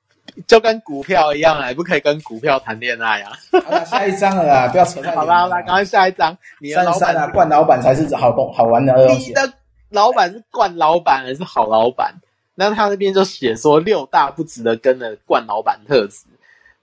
[0.48, 3.32] 就跟股票一样啊，不可以跟股票谈恋爱啊。
[3.64, 5.16] 好了，下一张了啦，不要扯太远。
[5.16, 6.38] 好啦，来，赶快下一张。
[6.60, 8.94] 你的老板啊，惯老板才是好东好玩的。
[9.08, 9.54] 你的
[9.90, 12.16] 老板是冠老板还是好老板？
[12.56, 16.26] 那他那边就写说六大不值得跟的冠老板特质。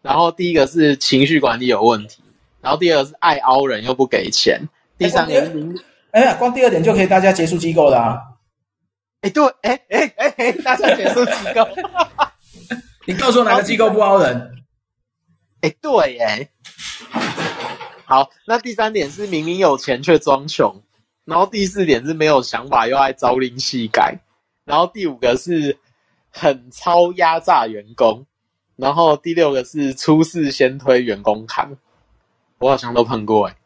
[0.00, 2.22] 然后第一个是情绪管理有问题，
[2.62, 4.62] 然后第二个是爱凹人又不给钱，
[4.98, 8.20] 第三个是哎呀，光第二点就可以大家结束机构啦。
[9.20, 11.66] 哎，对，哎哎哎，大家结束机构。
[13.06, 14.64] 你告诉我哪个机构不凹人？
[15.60, 16.48] 哎，对，哎，
[18.04, 20.82] 好，那第三点是明明有钱却装穷，
[21.24, 24.20] 然后第四点是没有想法又爱朝令夕改，
[24.64, 25.78] 然后第五个是
[26.30, 28.26] 很超压榨员工，
[28.76, 31.76] 然后第六个是出事先推员工扛，
[32.58, 33.56] 我好像都碰过，哎，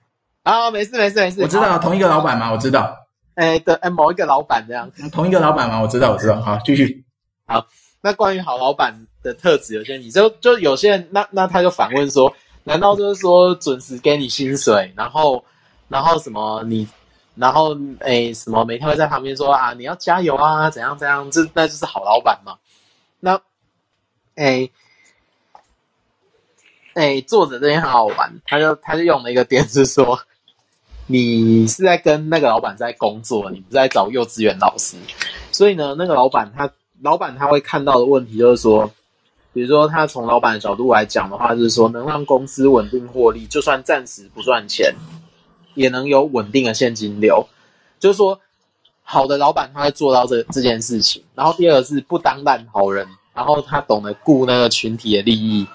[0.42, 2.50] 啊，没事没事没事，我知道同一个老板嘛？
[2.52, 2.96] 我知道，
[3.34, 5.80] 哎，对，哎，某一个老板这样，同一个老板嘛？
[5.80, 7.04] 我知道我知道，好，继续，
[7.46, 7.66] 好，
[8.00, 9.06] 那关于好老板。
[9.22, 15.44] 的特质有些你就就有些人，那那他就反问说，难道就是说准时给你薪水，然后
[15.86, 16.88] 然后什么你，
[17.36, 22.56] 然后诶什么每天会在旁边说啊你要加油啊怎样怎样，这那就是好老板嘛？
[23.20, 23.40] 那
[24.34, 24.72] 诶
[26.94, 30.18] 诶作者这边很好玩，他就他就用了一个点是说，
[31.06, 34.96] 你是在跟那个老板在工作，你不是在找幼稚园老师，
[35.50, 38.90] 所以呢那个老板他老板他会看到的问题就是说。
[39.54, 44.94] 比如说，他从老板的角度来讲的话，就是说能让公司稳定获利，就算暂时不赚钱，
[45.74, 47.46] 也能有稳定的现金流。
[48.00, 48.40] 就是说，
[49.02, 51.22] 好的老板他会做到这这件事情。
[51.34, 55.66] 然后第二个是不当烂好人，然后他懂得顾那个群体的利益。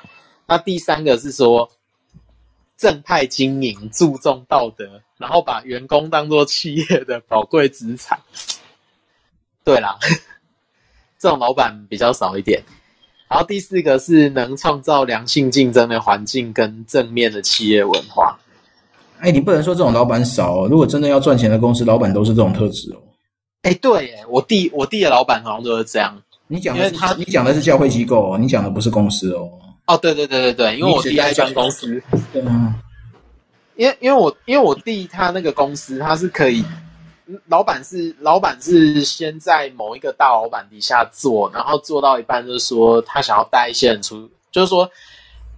[0.47, 1.69] 那第三个是说
[2.77, 8.19] 正派经营，注重道德，然后把员工当做企业的宝贵资产。
[9.63, 9.97] 对啦，
[11.19, 12.63] 这种老板比较少一点。
[13.27, 18.39] 然后第四个是能创造良性竞争的环境跟正面的企业文化。
[19.19, 20.67] 哎，你不能说这种老板少哦。
[20.69, 23.01] 如果真的要赚钱的公司，老板都是这种特质哦。
[23.63, 26.21] 哎，对，哎，我弟我弟的老板好像都是这样。
[26.47, 29.49] 你讲的是他，你讲的是教会机构哦，你讲的不是公司哦。
[29.88, 32.01] 哦，对对对对对，因为我弟在专公司。
[32.32, 32.73] 对啊。
[33.77, 36.65] 因为因为我因为我弟他那个公司他是可以。
[37.47, 44.89] 老板是老板是先在某一个大老板底下做，然后做到一半就是说他想要带一些人出，就是说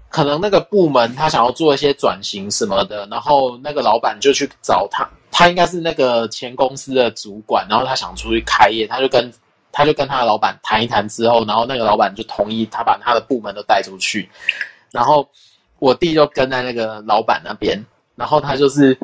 [0.09, 9.31] 可能那个部门他想要做一些转型什么的，然后那个老板就去找他，他应该是那个前公司的主管，然后他想出去开业，他就跟
[9.71, 14.27] 他就跟他的老板谈一谈之后，然后那个老板就同意他把他的部门都带出去，
[14.89, 15.29] 然后
[15.77, 17.85] 我弟就跟在那个老板那边，
[18.19, 18.95] 然后他就是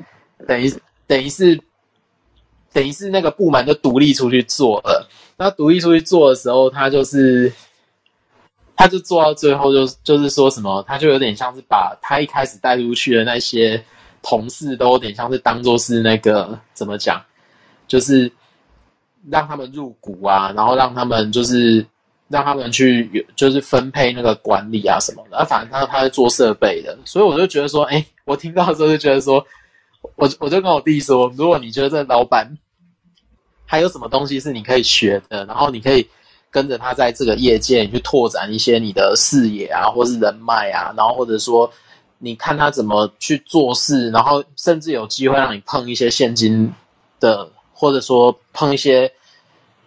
[0.45, 0.71] 等于
[1.07, 1.59] 等于是。
[2.73, 7.49] 等于是那个部门就独立出去做了，那独立出去做的时候，他就是，
[8.75, 13.81] 他就做到最后就就是说什么，他就有点像是把他一开始带出去的那些
[14.21, 17.23] 同事都有点像是当做是那个怎么讲，
[17.87, 18.29] 就是
[19.31, 21.87] 让他们入股啊，然后让他们就是
[22.27, 29.45] 让他们去就是分配那个管理啊什么的，反正他他是做设备的，所以我就觉得说，哎，我听到的时候就觉得说，
[30.15, 32.57] 我我就跟我弟说，如果你觉得这老板。
[33.67, 35.43] 还有什么东西是你可以学的？
[35.45, 36.07] 然后你可以
[36.51, 41.67] 跟着他在这个业界去拓展一些你的视野啊，或是人脉啊，然后或者说
[42.19, 46.71] 你看他怎么去做事，然后甚至有机会让你碰一些现金
[47.19, 49.11] 的，或者说碰一些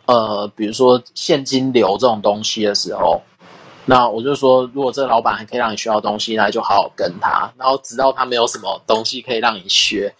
[0.08, 3.20] 呃，比如说现金流这种东西的时候，
[3.84, 7.52] 那我就说，如果这个老板还可以让你学到东西，那就好好跟他。
[7.58, 10.14] 然后直到他没有什么东西可以让你学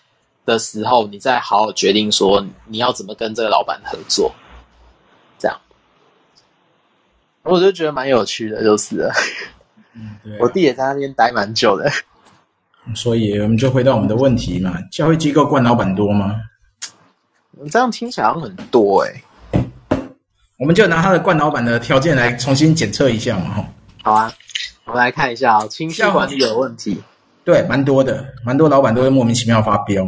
[0.45, 4.31] 的时候，你再好好决定说你要怎么跟这个老板合作。
[5.39, 5.59] 这样，
[7.45, 9.11] 我就觉得蛮有趣的，就是了。
[9.95, 10.37] 嗯，对啊。
[10.41, 11.91] 我弟也在那边待蛮久的。
[12.95, 16.37] 所以我们就回到我们的问题嘛：教育机构惯老板多吗？
[17.71, 19.25] 这样听起来很多哎、欸。
[20.59, 23.69] 我们就拿他的冠老板的条件来重新检测一下嘛，哈。
[24.03, 24.33] 好啊，
[24.87, 27.01] 我们来看一下啊、哦，情绪管理有问题。
[27.45, 30.07] 对，蛮多的，蛮多老板都会莫名其妙发飙。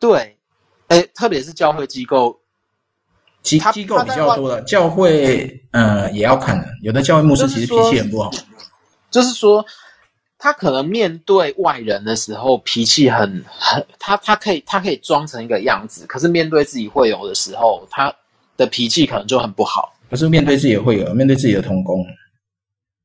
[0.00, 0.38] 对，
[0.88, 2.40] 哎，特别是教会机构，
[3.42, 8.30] 机机构比较多的，教会呃也要看的，有的教会牧师其实脾气很不好。
[9.10, 9.64] 就是说，
[10.38, 18.14] 他可能面对外人的时候脾气很很，他他可以他可以装成一个样子，可是面对自己会友的时候，他
[18.56, 19.92] 的脾气可能就很不好。
[20.08, 22.04] 可是面对自己的会友，面对自己的同工，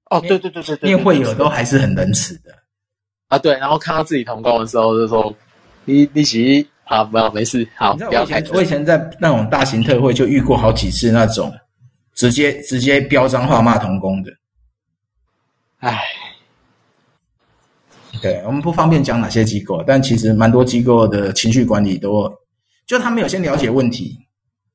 [0.09, 2.53] 哦，对对对对对，面会友都还是很仁慈的
[3.27, 3.37] 啊。
[3.37, 5.35] 对，然后看到自己同工的时候，就说
[5.85, 8.43] 你你其实啊，没有没事，好，不要开。
[8.53, 11.51] 我以前在那种大型特会就遇过好几次那种
[12.13, 14.31] 直接直接飙脏话骂同工的，
[15.79, 15.99] 唉。
[18.21, 22.31] 对，我们不方便讲哪些机构，但其实蛮多机构的情绪管理都，
[22.85, 24.19] 就他们有先了解问题，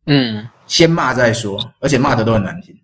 [0.06, 2.74] 嗯，先骂再说，而且骂的都很难听。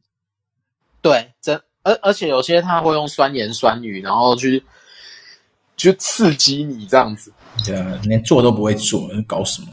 [1.01, 4.63] 对，这而而且有些他会用酸言酸语，然后去
[5.77, 7.33] 去刺激你这样子，
[7.65, 9.69] 对啊，连做都不会做，搞什么？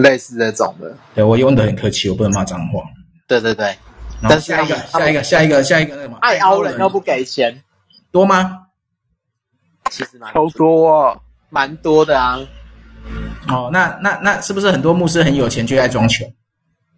[0.00, 0.96] 类似这种的。
[1.14, 2.82] 对，我用的很客气，我不能骂脏话。
[3.26, 3.76] 对对对，
[4.22, 7.62] 然后下一个，下一个，下一个，下一个那个嘛，爱凹人又不给钱，
[8.10, 8.58] 多吗？
[9.90, 12.38] 其实蛮超多啊，蛮多的啊。
[13.48, 16.30] 哦，那那那是不是很多牧师很有钱就爱装穷？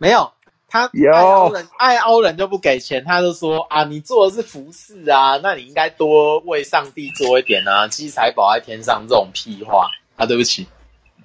[0.04, 0.30] 没有，
[0.68, 9.88] 他爱凹人，爱凹人就不给钱，他就说啊，你做的是服饰啊，那你应该多为上帝做一点啊，积财宝在天上这种屁话。
[10.16, 10.68] 啊，对不起。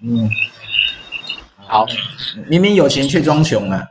[0.02, 0.30] 嗯，
[1.58, 1.86] 好，
[2.48, 3.86] 明明有钱却装穷啊。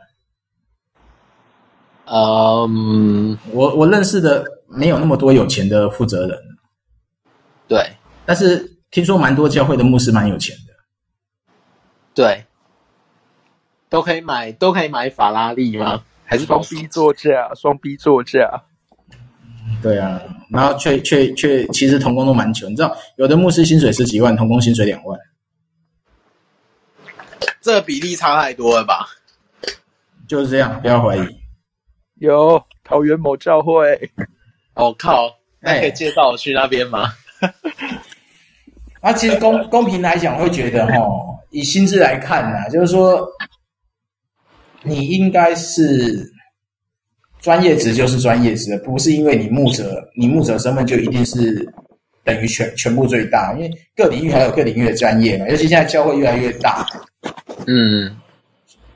[2.05, 6.35] 嗯，我我认识的没有那么多有钱的负责人。
[7.67, 10.73] 对，但是听说蛮多教会的牧师蛮有钱的，
[12.15, 12.43] 对，
[13.89, 16.03] 都可以买都可以买法拉利吗？
[16.25, 17.51] 还是双 B 座驾？
[17.55, 18.63] 双 B 座驾？
[19.81, 25.19] 对啊，然后却却却其实同工都蛮穷，你知道，有的牧师薪水十几万，同工薪水两万，
[27.61, 29.07] 这个比例差太多了吧？
[30.27, 31.39] 就是这样，不要怀疑。
[32.15, 34.11] 有桃园某教会，
[34.73, 37.13] 我、哦、靠，那可以介绍我去那边吗？
[39.01, 43.25] 啊，其实公公平来讲，会觉得齁，以薪资来看呢、啊，就是说，
[44.83, 46.31] 你应该是
[47.41, 51.67] 专业职就是专业职，不是因为你牧者，你牧者身份就一定是
[52.23, 56.85] 等于全全部最大，因为各领域还有各领域的专业嘛，尤其现在教会越来越大，
[57.67, 58.15] 嗯，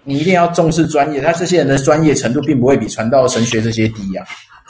[0.04, 4.26] 你一定要重视专业，他这些人的专业程度并不会比传道、神学这些低啊，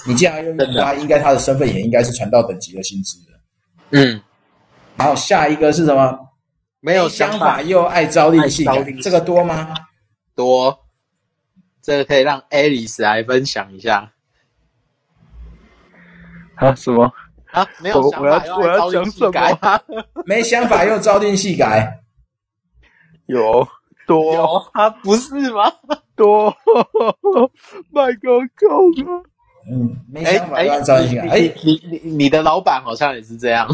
[0.05, 3.33] 你既然要用他，应该他的身份也应该是传道等级的薪资的。
[3.91, 4.19] 嗯，
[4.95, 6.17] 然后下一个是什么？
[6.79, 7.61] 没有想法。
[7.61, 8.65] 又爱招利器，
[9.01, 9.73] 这个多吗？
[10.35, 10.77] 多，
[11.83, 14.11] 这个可以让 Alice 来分享一下。
[16.55, 16.73] 啊？
[16.73, 17.13] 什么？
[17.51, 17.67] 啊？
[17.79, 19.59] 没有想法又爱朝令夕改？
[20.25, 21.99] 没想法又朝令夕改？
[23.25, 23.67] 有
[24.07, 24.33] 多？
[24.33, 24.89] 有啊？
[24.89, 25.71] 不是吗？
[26.15, 26.55] 多，
[27.91, 29.27] 麦克风
[29.69, 31.27] 嗯，没想法要朝令夕改。
[31.27, 33.67] 哎，你你你的老板好像也是这样。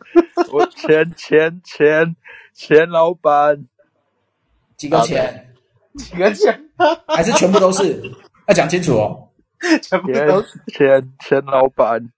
[0.52, 2.14] 我钱钱钱
[2.54, 3.66] 钱老板
[4.76, 5.45] 几个钱？
[5.96, 6.60] 几个钱？
[7.08, 8.02] 还是全部都是？
[8.46, 9.22] 要讲清楚哦。
[9.82, 12.10] 全部都是钱钱老板，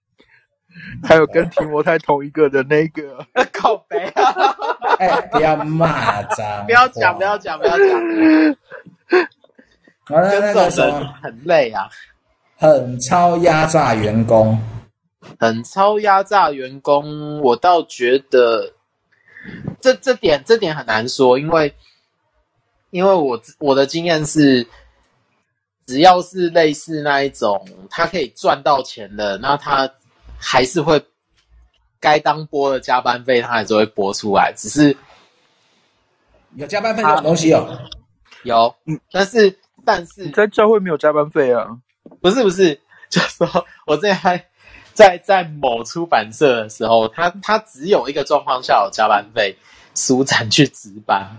[1.03, 3.25] 还有跟提摩太同一个的那个。
[3.53, 4.55] 靠北啊！
[4.99, 7.87] 哎，不要骂脏，不要讲，不要讲，不要讲。
[10.09, 11.89] 完了，那个什么很累啊。
[12.57, 14.59] 很超压榨员工，
[15.39, 18.73] 很超压榨员工，我倒觉得
[19.79, 21.73] 这这点这点很难说，因为
[22.91, 24.67] 因为我我的经验是，
[25.85, 29.91] 只要是类似那一种，他可以赚到钱的，那他
[30.37, 31.03] 还是会
[31.99, 34.95] 该当播的加班费，他还是会播出来，只是
[36.55, 37.79] 有加班费这种东西哦，
[38.43, 41.77] 有，嗯但是但是你在教会没有加班费啊。
[42.21, 42.79] 不是不是，
[43.09, 44.13] 就是说我在
[44.93, 49.55] 在在某出版社的时候，他他只有一个状况下有加班费，
[49.95, 51.37] 书展去值班，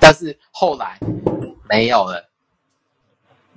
[0.00, 0.98] 但是后来
[1.68, 2.28] 没有了，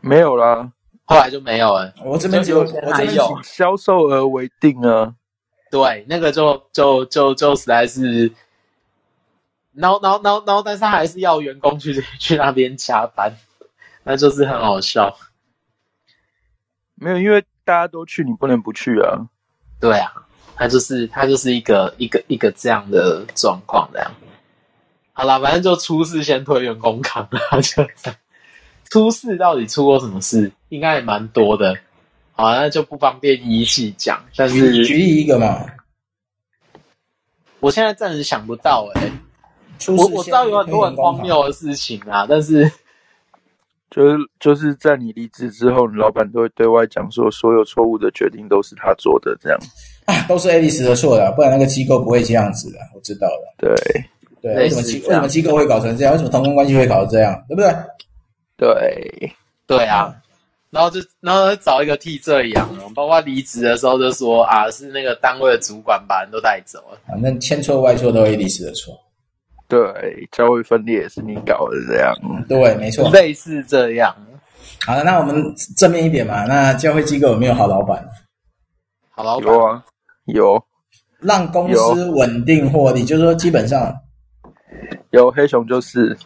[0.02, 0.72] 没有啦。
[1.06, 1.94] 后来就没有了。
[2.04, 5.16] 我这边只有我这边以销售额为定啊。
[5.72, 8.32] 对，那个就就就就实在是，
[9.74, 13.36] 然后然后然后然后，但是他还是要员工去去那边加班，
[14.04, 15.18] 那就是很好笑。
[16.94, 19.28] 没有，因为大家都去，你不能不去啊。
[19.80, 20.14] 对啊，
[20.56, 24.12] 他就是他就是一个一个一个这样的状况这样。
[25.14, 28.16] 好啦，反正就出事先推员工扛啦， 就这样。
[28.90, 30.52] 出事到底出过什么事？
[30.70, 31.78] 应该也蛮多的。
[32.34, 34.24] 好，那就不方便一一细讲。
[34.36, 35.66] 但是举例一个嘛，
[37.60, 39.12] 我现在暂时想不到哎、欸。
[39.92, 42.72] 我我知道有很多很荒谬的事情啊，但是
[43.92, 49.60] 就是就是在你离职之后，你老板都会对外讲说，所有错误的决定都是他做的，这样
[50.06, 52.80] 啊，都是爱丽丝的错的，不然那个机构不会这样子的。
[52.96, 53.70] 我知道了，对
[54.44, 56.12] 对，为什么机为什么机构会搞成这样？
[56.12, 57.34] 为什么同工关系会搞成这样？
[57.48, 57.74] 对不对？
[58.58, 59.34] 对
[59.66, 60.14] 对啊。
[60.70, 66.98] 然后就，然后找一个替罪羊，包括离职的时候就说啊，是那个单位的主管把人都带走了。
[67.08, 68.94] 反正千错万错都是爱丽丝的错。
[69.70, 72.14] 对，教会分裂也是你搞的这样。
[72.50, 74.14] 对，没错，类似这样。
[74.86, 75.42] 好了，那我们
[75.78, 76.44] 正面一点嘛。
[76.46, 78.06] 那教会机构有没有好老板？
[79.12, 79.84] 好老板有啊，
[80.26, 80.64] 有。
[81.20, 83.96] 让公司稳定获利，就是说基本上
[85.12, 86.18] 有黑熊就是。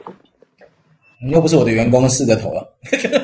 [1.20, 2.78] 你又不是我的员工，四个头了。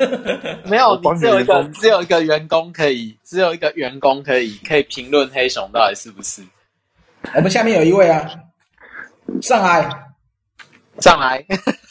[0.66, 6.42] 没有，你只有一个，只有一个员工可以，只有一个员工可以，可以评论黑熊到底是不是。
[7.36, 8.28] 我们下面有一位啊，
[9.40, 9.88] 上来，
[10.98, 11.44] 上来。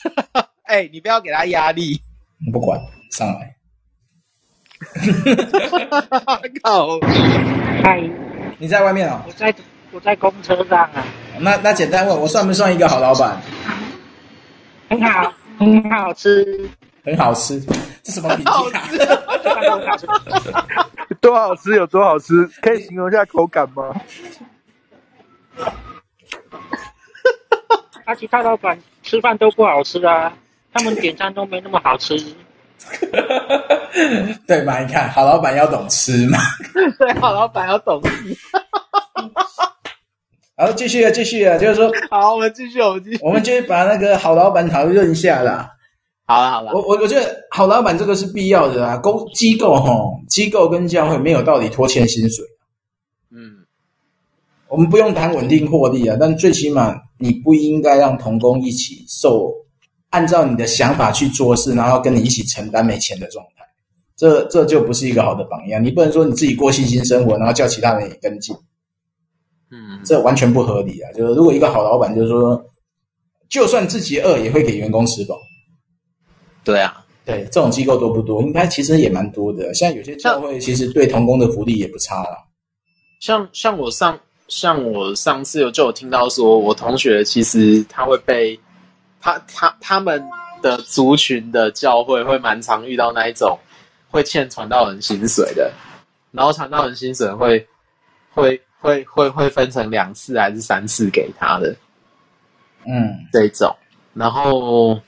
[0.67, 1.97] 哎、欸，你不要给他压力。
[2.45, 2.77] 你不管，
[3.09, 3.55] 上来。
[6.63, 6.99] 靠！
[7.81, 8.03] 嗨，
[8.59, 9.29] 你在外面啊、哦？
[9.29, 9.55] 我在，
[9.93, 11.05] 我在公车上啊。
[11.39, 13.39] 那那简单问，我算不算一个好老板？
[14.89, 15.33] 很好。
[15.59, 16.67] 很好吃，
[17.05, 17.63] 很好吃，
[18.01, 18.51] 这什么评价？
[18.51, 18.67] 好
[19.95, 20.07] 吃
[21.21, 22.49] 多好吃有多好吃？
[22.61, 23.93] 可以形容一下口感吗？
[28.05, 30.33] 啊，其他老板吃饭都不好吃啊，
[30.73, 32.17] 他们点餐都没那么好吃。
[34.47, 34.79] 对嘛？
[34.79, 36.39] 你看，好老板要懂吃嘛。
[36.97, 38.09] 对，好老板要懂吃。
[40.55, 45.69] 好，继续啊，继续啊，就是说， 好，我们继续，我们继续，我们就把那个好老板讨论一下啦。
[46.25, 48.95] 好了，好了，我我我觉得好老板这个是必要的啊。
[48.97, 49.91] 公机构哈，
[50.29, 52.45] 机构跟教会没有道理拖欠薪水。
[53.31, 53.65] 嗯，
[54.67, 59.51] 我们不用谈稳定获利啊，但最起码你不应该让童工一起受
[60.11, 63.65] 按照你的想法去做事，然后跟你一起承担没钱的状态。
[64.15, 65.83] 这这就不是一个好的榜样。
[65.83, 68.55] 你不能说你自己过信心生活，然后叫其他人也跟进。
[69.75, 71.11] 嗯，这完全不合理啊！
[71.13, 72.63] 就是如果一个好老板，就是说，
[73.49, 75.35] 就算自己饿，也会给员工吃饱。
[76.63, 78.39] 对啊，对，这种机构多不多？
[78.43, 79.73] 应该其实也蛮多的。
[79.73, 82.37] 现在有些教会其实对同工的福利也不差啦。
[83.19, 88.59] 像像我上像我上次有就有听到说，我同学其实他会被
[89.19, 90.23] 他他他们
[90.61, 93.57] 的族群的教会会蛮常遇到那一种
[94.11, 95.73] 会欠传道人薪水的，
[96.29, 97.67] 然后传道人薪水会
[98.35, 98.61] 会。
[98.83, 101.73] 会会会分成两次还是三次给他的，
[102.85, 103.73] 嗯，这种，
[104.13, 104.99] 然后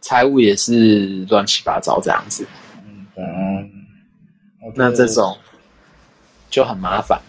[0.00, 2.46] 财务也是乱七八糟这样子，
[2.86, 3.70] 嗯嗯，
[4.74, 5.36] 那这种
[6.48, 7.20] 就很麻烦。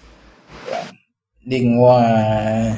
[1.41, 2.73] 另外，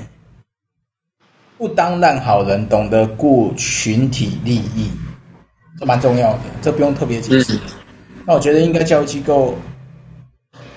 [1.60, 4.90] 不当烂好人，懂得顾群体利益，
[5.80, 7.54] 这蛮重要的，这不用特别解释。
[7.54, 7.60] 嗯。
[8.26, 9.56] 那我觉得应该教育机构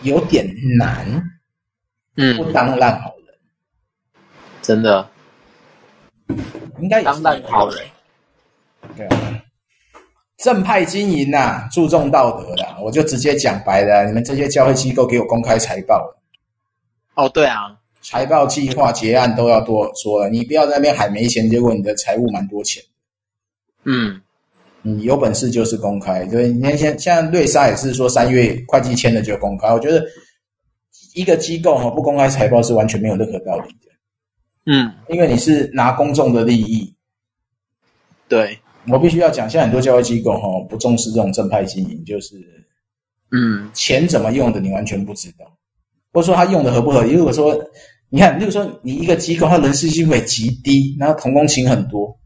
[0.02, 0.46] 有点
[0.78, 1.27] 难。
[2.20, 3.34] 嗯，不当烂好人，
[4.60, 5.08] 真的，
[6.80, 7.78] 应该也当烂好人。
[8.96, 9.40] 对啊，
[10.38, 16.12] 正派经营呐、啊，注重道德的，我就直接讲白了，你们这些教会机构给我公开财报。
[17.14, 22.82] 哦，对啊，财报计划结案都要多说了，你不要在那边喊没钱，结果你的财务蛮多钱。
[23.84, 24.20] 嗯，
[24.82, 30.04] 你有本事就是公开，对，你看现现在瑞莎也是说三月会计签了就公开，我觉得。
[31.18, 33.90] 一个机构哈不公开财报是完全没有任何道理的，
[34.66, 36.94] 嗯，因为你是拿公众的利益，
[38.28, 38.56] 对，
[38.86, 42.36] 我必须要讲，现在很多教育机构哈不重视这种正派经营，就是，
[43.32, 45.44] 嗯，钱怎么用的你完全不知道，
[46.12, 47.14] 或者说他用的合不合理。
[47.14, 47.52] 如果说
[48.10, 52.16] 你看，如果说你一个机构他人事薪水极低，然后同工情很多，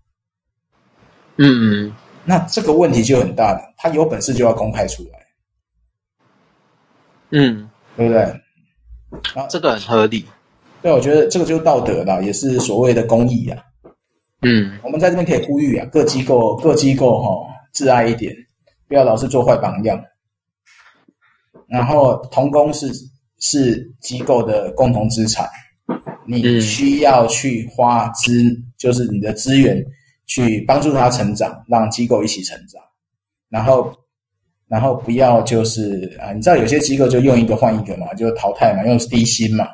[1.39, 1.91] 嗯，
[2.27, 5.27] 那这个问题就很大了，他有本事就要公开出来，
[7.31, 8.39] 嗯，对不对？
[9.35, 10.25] 啊，这个很合理。
[10.83, 13.63] 对，我觉得这个就是道德啦，也是所谓的公益啊。
[14.43, 18.35] 嗯，我们在这边可以呼吁啊，各机构各机构哈、哦，自爱一点，
[18.89, 20.03] 不要老是做坏榜样。
[21.69, 22.91] 然后，同工是
[23.39, 25.49] 是机构的共同资产，
[26.27, 28.33] 你需要去花资，
[28.77, 29.83] 就是你的资源
[30.27, 32.83] 去帮助他成长，让机构一起成长。
[33.49, 33.95] 然后，
[34.73, 39.69] 然后不要就是啊，你知道有些机构就用一个换一个嘛，就淘汰嘛，用低薪嘛。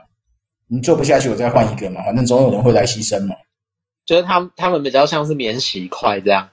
[0.66, 3.36] 你做不下去，我再换一个嘛，反正总有人会来牺牲嘛。
[4.04, 6.48] 就是他们他们比较像是免洗筷这样。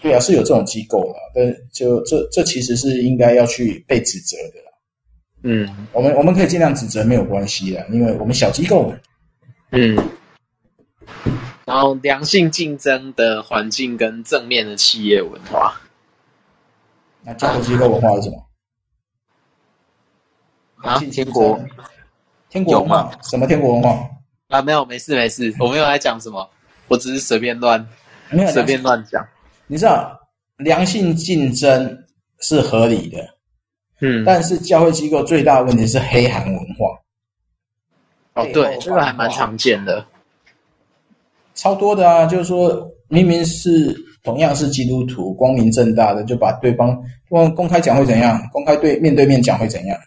[0.00, 4.72] 对啊，是有这种机构啦，但就这这其实是应该要去被指责的啦。
[5.42, 8.96] 嗯，我们我们可以尽量指责没有关系的，因为我们小机构嘛。
[9.72, 10.02] 嗯。
[11.66, 15.78] 然后良性竞争的环境跟正面的企业文化。
[17.24, 18.46] 那教会机构文化是什么？
[20.76, 21.58] 啊，天国。
[22.48, 23.10] 天国文化？
[23.22, 24.10] 什么天国文化？
[24.48, 26.50] 啊，没有，没事没事，我没有在讲什么，
[26.88, 27.88] 我只是随便乱，
[28.30, 29.26] 没有随便乱讲。
[29.66, 30.20] 你知道，
[30.58, 32.04] 良性竞争
[32.40, 33.18] 是合理的，
[34.00, 38.42] 嗯，但是教会机构最大的问题是黑函文化。
[38.42, 40.04] 哦，对，这个还蛮常见的，
[41.54, 46.96] 超多的啊，就是说明明是同样是基督徒，光明正大的就把对方
[47.28, 48.40] 公公开讲会怎样？
[48.52, 49.98] 公开对面对面讲会怎样？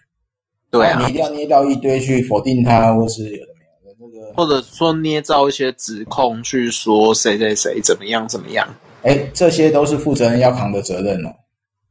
[0.72, 8.68] 对啊，你一定要捏到一堆去否定他，或是有的没有的那个，或者说捏造一些指控去说谁谁谁怎么样怎么样。
[9.04, 11.30] 哎，这些都是负责人要扛的责任哦。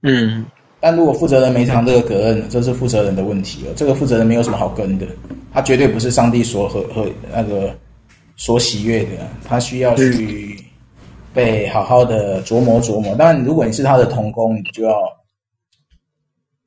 [0.03, 0.45] 嗯，
[0.81, 3.73] 但如果负责人没扛这个责任，这是负责人的问题哦。
[3.77, 5.07] 这个负责人没有什么好跟的，
[5.53, 7.75] 他绝对不是上帝所和和那个
[8.37, 10.59] 所喜悦的，他需要去
[11.35, 13.15] 被好好的琢磨琢磨。
[13.17, 14.95] 当然，如果你是他的同工，你就要。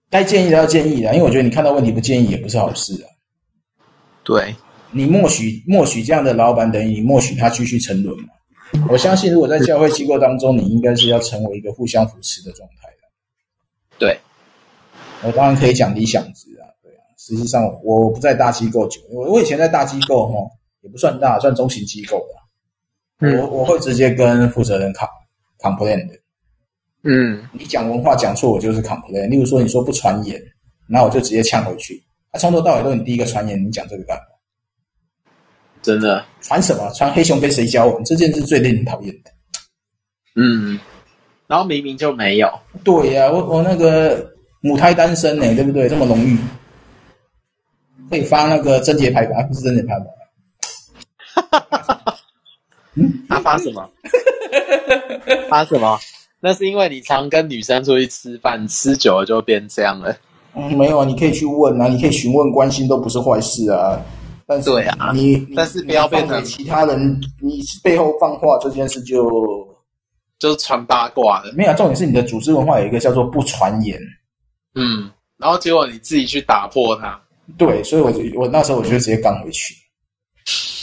[0.09, 3.11] 该建议的要建议的，因为我觉得你看到问题不建议也不是好事啊。
[4.23, 4.55] 对，
[4.91, 8.29] 你默许默许这样的老板，等于你默许他继续沉沦嘛。
[8.89, 13.07] 我相信，如果在教会机构当中，你应该是要成为一个互相扶持的状态的。
[13.99, 14.17] 对，
[15.23, 17.03] 我当然可以讲理想值啊，对啊。
[17.17, 20.35] 实际上，我不在大机构久，我我以前在大机构哈，
[20.79, 22.46] 也不算大，算中型机构的。
[23.19, 24.93] 嗯，我我会直接跟负责人
[25.59, 26.13] complain 的。
[27.03, 29.27] 嗯，你讲文化讲错，我就是 complain。
[29.29, 30.41] 例如说，你说不传言，
[30.87, 32.03] 那我就直接呛回去。
[32.31, 34.23] 他、啊、从头到尾都是你第一个传言，你讲这个干嘛？
[35.81, 36.91] 真的传什么？
[36.93, 38.03] 传黑熊被谁教我们？
[38.03, 39.31] 这件事最令人讨厌的。
[40.35, 40.77] 嗯，
[41.47, 42.51] 然后明明就没有。
[42.83, 45.87] 对呀、啊，我我那个母胎单身呢，对不对？
[45.87, 46.37] 这么荣誉，
[48.09, 50.07] 可以发那个贞节牌坊，不是贞节牌坊。
[53.47, 53.89] 发什么？
[55.49, 55.99] 发什么？
[56.39, 60.15] 那是因为你常跟女生出去吃饭，吃久了就变这样了。
[60.53, 63.99] 嗯，没有啊，你可以去问啊，你可以询问关心，都不是坏事啊。
[64.45, 69.27] 但是对啊，你，但是不要变成其他人，你背后放话这件事就
[70.39, 71.51] 就是传八卦的。
[71.53, 73.99] 没有，重点是你的组织文化有一个叫做不传言。
[74.75, 77.19] 嗯，然后结果你自己去打破它。
[77.57, 79.73] 对，所以我就我那时候我就直接刚回去。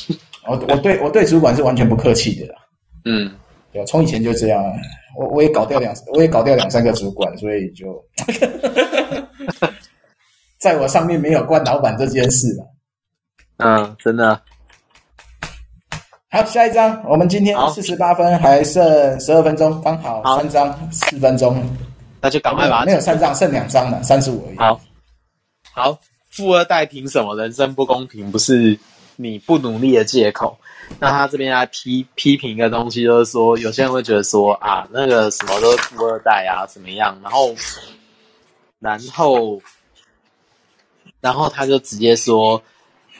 [0.47, 2.61] 我我对我对主管是完全不客气的啦。
[3.05, 3.31] 嗯，
[3.73, 4.63] 对，从以前就这样。
[5.17, 8.05] 我我也搞掉两，我也搞掉两三个主管，所以就，
[10.59, 12.67] 在我上面没有关老板这件事了。
[13.59, 14.41] 嗯，真的。
[16.33, 18.83] 好，下一张，我们今天四十八分，还剩
[19.21, 21.65] 十二分钟，刚好三张四分钟，
[22.21, 22.87] 那就赶快把它。
[22.87, 24.59] 没有三张，剩两张了，三十五而已。
[24.59, 24.81] 好，
[25.73, 25.97] 好，
[26.29, 27.37] 富二代凭什么？
[27.37, 28.77] 人生不公平，不是
[29.17, 30.59] 你不努力的借口。
[30.99, 37.19] 那他这边来批批评一个东西，就是说，有些人会觉得说啊，那个什么都是富二代啊，怎么样？
[37.23, 37.55] 然后，
[38.81, 39.61] 然后，
[41.21, 42.63] 然后他就直接说，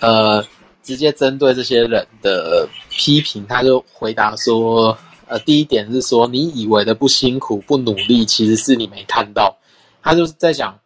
[0.01, 0.45] 呃，
[0.83, 9.57] 直接针对这些人的批评，他就回答说，呃，第一点是说，你以为的不辛苦不努力，其实是你没看到。
[10.03, 10.79] 他就是在讲，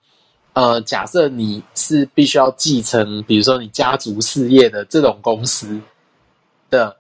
[0.59, 5.81] 呃，假设你是必须要继承，比如说你家族事业的这种公司。
[6.71, 6.95] 的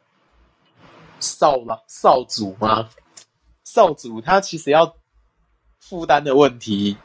[1.21, 2.89] 少老少主吗？
[3.65, 4.95] 少主他其实要
[5.79, 6.97] 负担的问题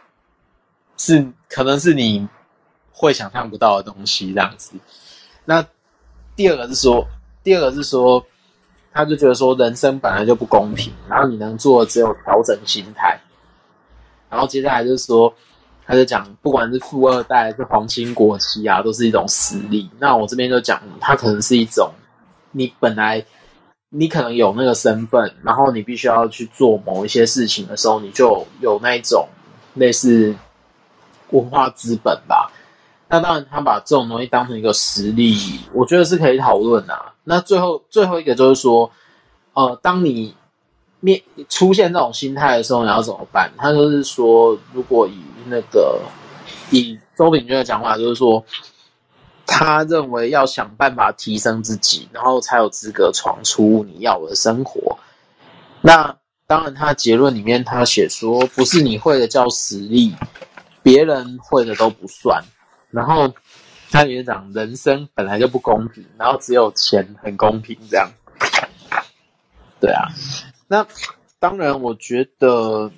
[0.96, 2.26] 是，可能是你
[2.94, 4.78] 会想象不到的东西，这样子。
[5.44, 5.66] 那
[6.38, 7.06] 第二个是说，
[7.44, 8.26] 第二个是说，
[8.94, 13.20] 他就觉得说，人生本来就不公平，然后你能做的只有调整心态。
[14.30, 15.36] 然后接下来就是说，
[15.86, 19.90] 他就讲，不管是富二代还是皇亲国戚啊，都是一种实力。
[20.00, 21.92] 那我这边就讲，他可能是一种。
[22.52, 23.26] 你本来
[23.90, 29.28] 你可能有那个身份，然后你必须要去做某一些事情的时候，你就有那一种
[29.74, 30.36] 类似
[31.32, 32.52] 文化资本吧。
[33.10, 35.36] 那当然，他把这种东西当成一个实力，
[35.74, 36.98] 我觉得是可以讨论的。
[37.24, 38.92] 那最后最后一个就是说，
[39.54, 40.36] 呃，当你
[41.04, 43.52] 面出现这种心态的时候，你要怎么办？
[43.58, 46.00] 他就是说，如果以那个
[46.72, 48.46] 以周炳钧的讲话，就是说，
[49.46, 54.98] 他认为要想办法提升自己，然后才有资格闯出你要的生活。
[55.82, 56.16] 那
[56.48, 60.16] 当然，他结论里面他写说，不是你会的叫实力，
[60.82, 62.42] 别人会的都不算。
[62.92, 63.34] 然后
[63.92, 68.10] 他也讲，人生本来就不公平，然后只有钱很公平，这样。
[69.82, 70.08] 对啊。
[70.74, 70.88] 那
[71.38, 72.90] 当然，我觉得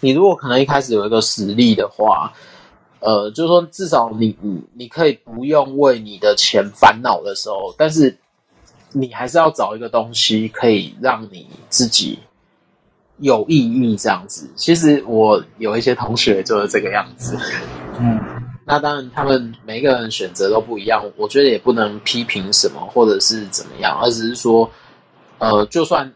[0.00, 2.32] 你如果可能一开始有一个实力的话，
[3.00, 8.16] 呃，就是说至少你你你可以不用为你的钱烦恼的时候，但是
[8.92, 12.18] 你还是要找一个东西可以让你自己
[13.18, 14.50] 有意义这样子。
[14.56, 17.38] 其实我有一些同学就是这个样子，
[18.00, 18.18] 嗯，
[18.64, 24.70] 那当然他们每一个人选择都不一样，我觉得也不能批评什么或者是怎么样，而只是说，
[25.36, 26.10] 呃，就算。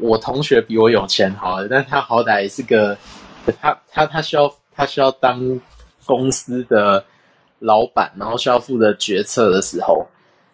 [0.00, 2.96] 我同学比我有钱好了，但他好歹也是个，
[3.60, 5.60] 他他他需要他需要当
[6.06, 7.04] 公司的
[7.58, 10.06] 老板，然后需要负责决策的时候，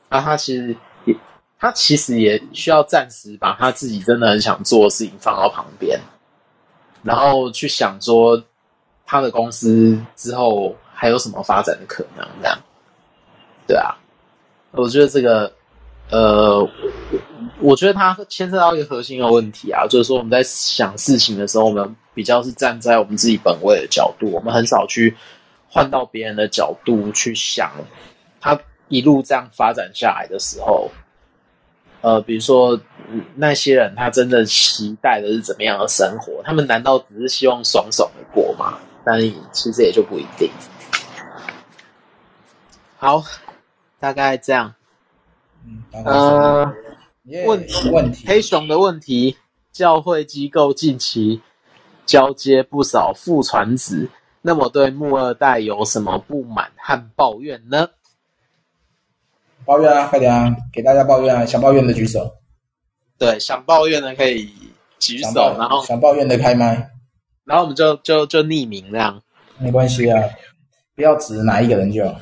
[0.08, 1.16] 那他其实也
[1.58, 5.98] 他其实也需要暂时把他自己真的很想做的事情放到旁边，
[7.02, 8.42] 然后去想说
[9.06, 12.58] 他的公司之后还有什么发展的可能，这样，
[13.66, 13.96] 对啊，
[14.72, 15.52] 我觉得这个，
[16.10, 16.68] 呃。
[17.58, 25.16] 我觉得它牵涉到一个核心的问题啊，就是说我们在想事情的时候，我们比较是站在我们自己本位的角度，我们很少去
[25.68, 27.72] 换到别人的角度去想，
[28.40, 30.90] 他一路这样发展下来的时候，
[32.02, 32.78] 呃，比如说
[33.34, 36.42] 那些人他真的期待的是怎么样的生活？
[36.44, 38.78] 他们难道只是希望爽爽的过吗？
[39.02, 39.18] 但
[39.52, 40.50] 其实也就不一定。
[42.98, 43.22] 好，
[43.98, 44.74] 大概这样。
[45.64, 46.74] 嗯，呃。
[47.46, 49.36] 问题问题，黑熊的问题，
[49.72, 51.42] 教会机构近期
[52.04, 54.08] 交接不少副传子，
[54.42, 57.88] 那么对木二代有什么不满和抱怨呢？
[59.64, 62.36] 抱怨啊，快点啊，给大家抱怨啊，想抱怨的举手。
[63.18, 64.48] 对，想抱怨的可以
[65.00, 66.90] 举手，然后想抱怨的开麦，
[67.44, 69.20] 然后我们就就就匿名这样，
[69.58, 70.22] 没关系啊，
[70.94, 72.20] 不要指哪一个人就好。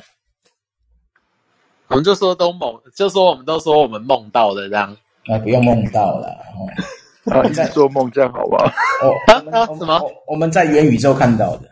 [1.95, 4.93] 我们就说都梦，就说我们都说我们梦到的这样，
[5.27, 6.67] 啊，不用梦到了，哦，
[7.31, 8.65] 啊，在做梦这样好不好？
[9.01, 10.01] 哦， 啊，什么？
[10.27, 11.69] 我们在元宇宙看到的，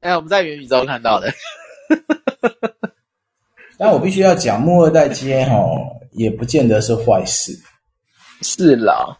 [0.00, 1.30] 哎，我们在元宇宙看到的。
[3.76, 5.54] 但我必须要讲，木二代接哈，
[6.12, 7.52] 也不见得是坏事，
[8.40, 9.14] 是啦，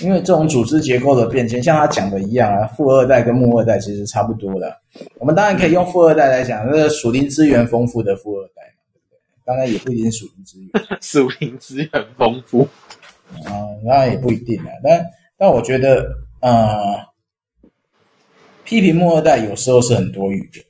[0.00, 4.76] 因为这种组织结构的变迁，像他讲的一样啊，富二代跟木二代其实差不多的。
[5.18, 8.63] 我们当然可以用富二代来讲，那个属灵资源丰富的富二代。
[9.44, 10.70] 当然也不一定属灵资源，
[11.02, 12.62] 属灵资源丰富，
[13.44, 14.68] 啊、嗯，那也不一定啊。
[14.82, 15.04] 但
[15.36, 16.96] 但我觉得，呃，
[18.64, 20.64] 批评末二代有时候是很多余的，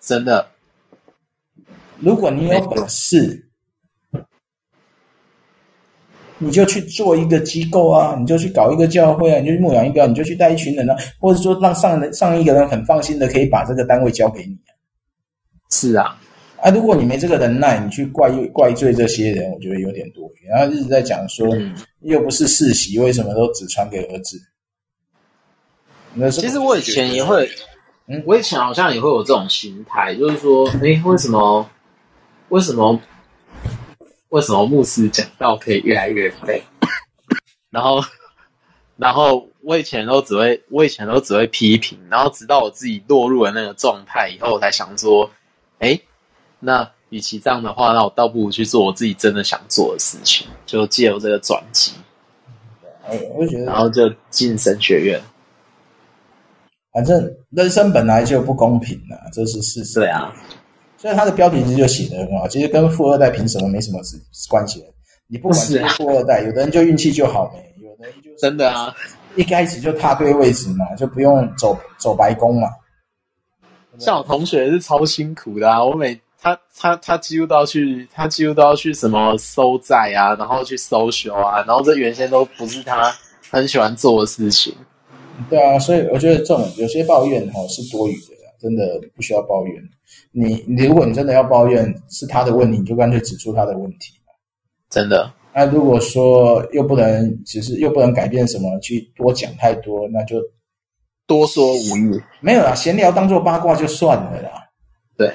[0.00, 0.48] 真的。
[1.98, 3.48] 如果你有本事，
[6.38, 14.56] 你就去做一个机构啊，你就去搞一个教会啊，你就去牧养一个，你就去带一群人啊，或者说让上人上一个人很放心的可以把这个单位交给你。
[15.70, 16.20] 是啊。
[16.62, 20.46] 啊，如果你没这个能耐，你去怪怪罪这些人，我觉得有点多余。
[20.46, 24.40] 然后一直在讲说，嗯、又不是世袭，为什么都只传给儿子？
[26.14, 27.50] 那其实我以前也会，
[28.06, 31.68] 嗯，我以前好像也会有这种心态，就是说，哎，为什么，
[32.50, 33.00] 为什么，
[34.28, 36.62] 为什么牧师讲道可以越来越废？
[37.70, 38.00] 然后，
[38.96, 45.28] 然后我以前都只会，我以前都只会批评，然后直到我自己落入了那个状态以后，我才想说，
[45.80, 45.98] 哎。
[46.64, 51.92] 那与其这样的话，那我倒不如去做我自己真的想做的事情，就借由这个转机，
[53.34, 55.20] 我觉得，然后就进神学院。
[56.92, 59.98] 反正人生本来就不公平了，这是事实。
[59.98, 60.32] 对啊，
[60.96, 63.98] 所以他的标题其实就写的很好，其实跟富二代凭什么没什么
[64.48, 64.84] 关系。
[65.26, 68.94] 你不管是富二代，有的人就运气就好没，有的人就真的啊，
[69.34, 72.68] 一开始就踏对位置嘛，就不用走走白宫嘛。
[73.98, 76.20] 像我同学是超辛苦的啊，我每。
[76.42, 83.14] 他他他几乎都要去，他几乎都要去什么收债啊，然后去 social 啊，然后这原先都不是他
[83.48, 84.74] 很喜欢做的事情。
[85.48, 89.80] 对啊，所以我觉得这种有些抱怨哈是多余的，真的不需要抱怨。
[90.32, 94.12] 你你如果你真的要抱怨是他的问题，你就干脆指出他的问题。
[94.90, 95.32] 真的。
[95.54, 100.38] 那如果说又不能，只是又不能改变什么，去多讲太多，那就
[101.24, 102.20] 多说无益。
[102.40, 104.50] 没有啦，闲聊当做八卦就算了啦。
[105.16, 105.32] 对。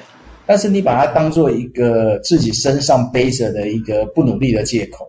[0.48, 5.06] 但是你把它当做一个自己身上背着的一个不努力的借口，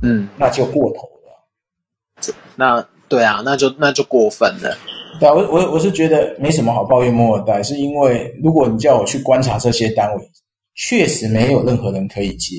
[0.00, 2.34] 嗯，那就过头了。
[2.56, 4.74] 那对啊，那就那就过分了。
[5.20, 10.30] 对啊，我我我是觉得没什么好抱怨末二代，是因为如果你叫我去观察这些单位，
[10.74, 12.56] 确实没有任何人可以接。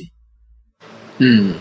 [1.18, 1.56] 嗯，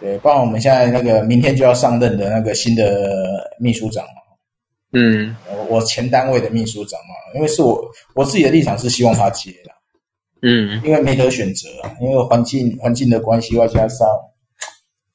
[0.00, 4.21] 对，包括我们现在那个明天就要上任的那个新的秘书长嘛。
[4.92, 7.82] 嗯，我我前单位的秘书长嘛，因为是我
[8.14, 9.72] 我自己的立场是希望他接的。
[10.42, 11.68] 嗯，因为没得选择，
[12.00, 14.06] 因为环境环境的关系，外加上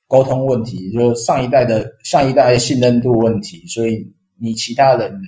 [0.07, 4.13] 沟通问题，就是上一代的上一代信任度问题，所以。
[4.39, 5.19] 你其他人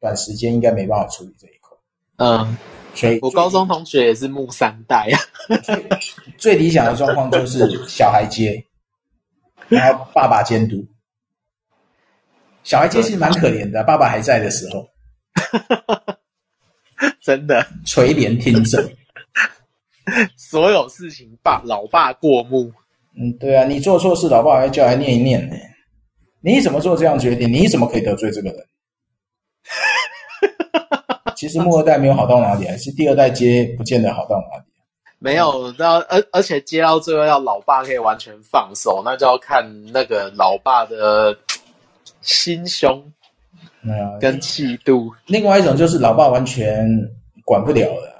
[0.00, 1.76] 短时间应该没办法处理这一块。
[2.16, 2.56] 嗯，
[2.94, 5.20] 所以我高中同学也是木三代啊。
[5.62, 5.84] 最
[6.38, 8.64] 最理想的状况就是小孩接，
[9.68, 10.82] 然后爸爸监督。
[12.64, 14.88] 小孩接其实蛮可怜的，爸爸还在的时候，
[17.22, 18.90] 真的垂帘听政，
[20.36, 22.72] 所有事情爸老爸过目。
[23.16, 25.54] 嗯，对啊，你做错事，老爸还叫来念一念呢。
[26.40, 27.52] 你怎么做这样决定？
[27.52, 28.64] 你怎么可以得罪这个人？
[31.36, 34.64] 其实末二代没有好到哪里，是第二代接不见得好到哪里。
[35.18, 41.36] 没有，到而而且接到最后要老爸可以完全放手，那就要看那个老爸的
[42.24, 43.12] 心胸，
[44.20, 45.14] 跟气度。
[45.26, 46.84] 另外一种就是老爸完全
[47.44, 48.12] 管不了了。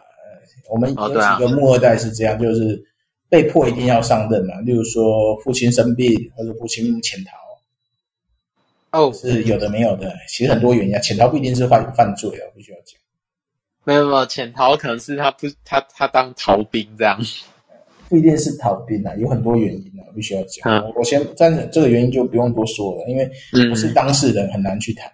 [0.71, 2.83] 我们有几个末二代是这样，就是
[3.29, 7.33] 被迫一定要上任嘛，例如说父亲生病或者父亲潜逃。
[8.99, 11.01] 哦，是有的没有的，其实很多原因啊。
[11.01, 12.99] 潜逃不一定是犯犯罪啊，必须要讲。
[13.85, 17.21] 没有没有，潜逃可能是他不他他当逃兵这样，
[18.15, 20.71] 不一定是逃兵啊，有很多原因啊，必须要讲。
[20.71, 23.29] 嗯、我先站着这个原因就不用多说了，因为
[23.69, 25.11] 不是当事人很难去谈。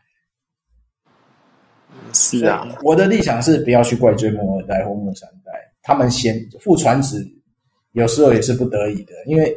[1.89, 5.51] 嗯、是啊，我的立场是不要去怪罪末二代或末三代，
[5.83, 7.27] 他们先父传子，
[7.93, 9.57] 有时候也是不得已的，因为。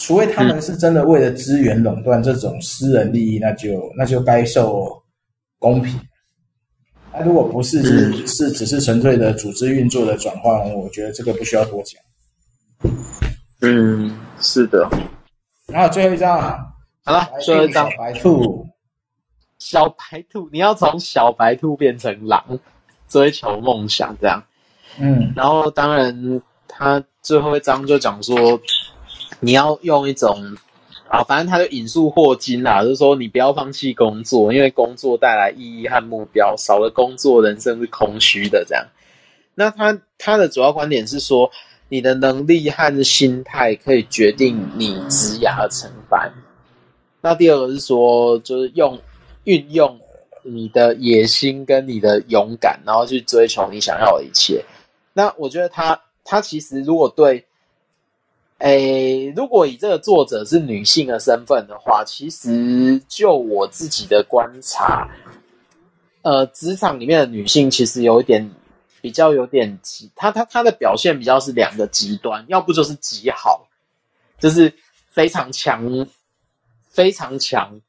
[0.00, 4.90] 除非他们是真的为了资源垄断这种私人利益，嗯、那就那就该受
[5.58, 6.00] 公平。
[7.12, 7.82] 那如果不是
[8.26, 12.00] 是、只是纯粹的组织运作的转换，我觉得这个不需要多讲。
[13.60, 14.88] 嗯，是的。
[15.66, 16.40] 然后最后一张，
[17.04, 18.66] 好了，最后一张白兔。
[19.58, 22.58] 小白兔，你要从小白兔变成狼，
[23.08, 24.42] 追求梦想这样。
[24.98, 28.60] 嗯，然后当然他最后一张就讲说。
[29.40, 30.56] 你要用一种
[31.08, 38.62] 啊，反正他就引述霍金啦，就是说你不要放弃工作，因为工作带来意义和目标，少了工作，人生是空虚的。
[38.68, 38.86] 这样，
[39.54, 41.50] 那他他的主要观点是说，
[41.88, 46.30] 你的能力和心态可以决定你职涯的成败。
[47.22, 49.00] 那第二个是说，就是用
[49.44, 49.98] 运用
[50.42, 54.62] 你的野心跟你的勇敢，然后去追求你想要的一切。
[55.14, 57.46] 那我觉得他他其实如果对。
[58.58, 65.08] 诶，如果以这个作者是女性的身份的话，其实就我自己的观察，
[66.22, 68.50] 呃，职场里面的女性其实有一点
[69.00, 73.68] 比较有点极，她她她的表现比较是两个极端，要不就是极好，
[74.40, 74.74] 就是
[75.06, 76.08] 非常强，
[76.88, 77.80] 非常强，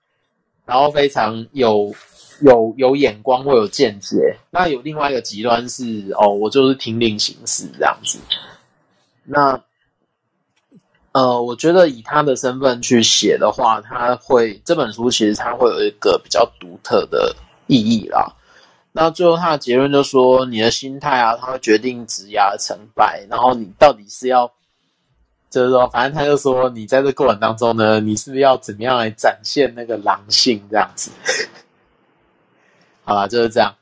[0.67, 1.95] 然后非常有
[2.41, 4.38] 有有眼光或有见解。
[4.51, 8.20] 那有另外一个极端是哦，我就是听令行事这样子，
[9.24, 9.59] 那。
[11.12, 17.36] 呃，我觉得以他的身份去写的话，他会这本书其实他会有一个比较独特的
[17.66, 18.36] 意义啦。
[18.91, 23.26] 那最后他的结论就说，你的心态啊，他会决定职涯的成败。
[23.30, 24.51] 然后你到底是要，
[25.49, 31.12] 就是说，反正他就说，你在这过程当中呢，你是不是要怎么样来展现那个狼性这样子？
[33.03, 33.74] 好啦，就是这样。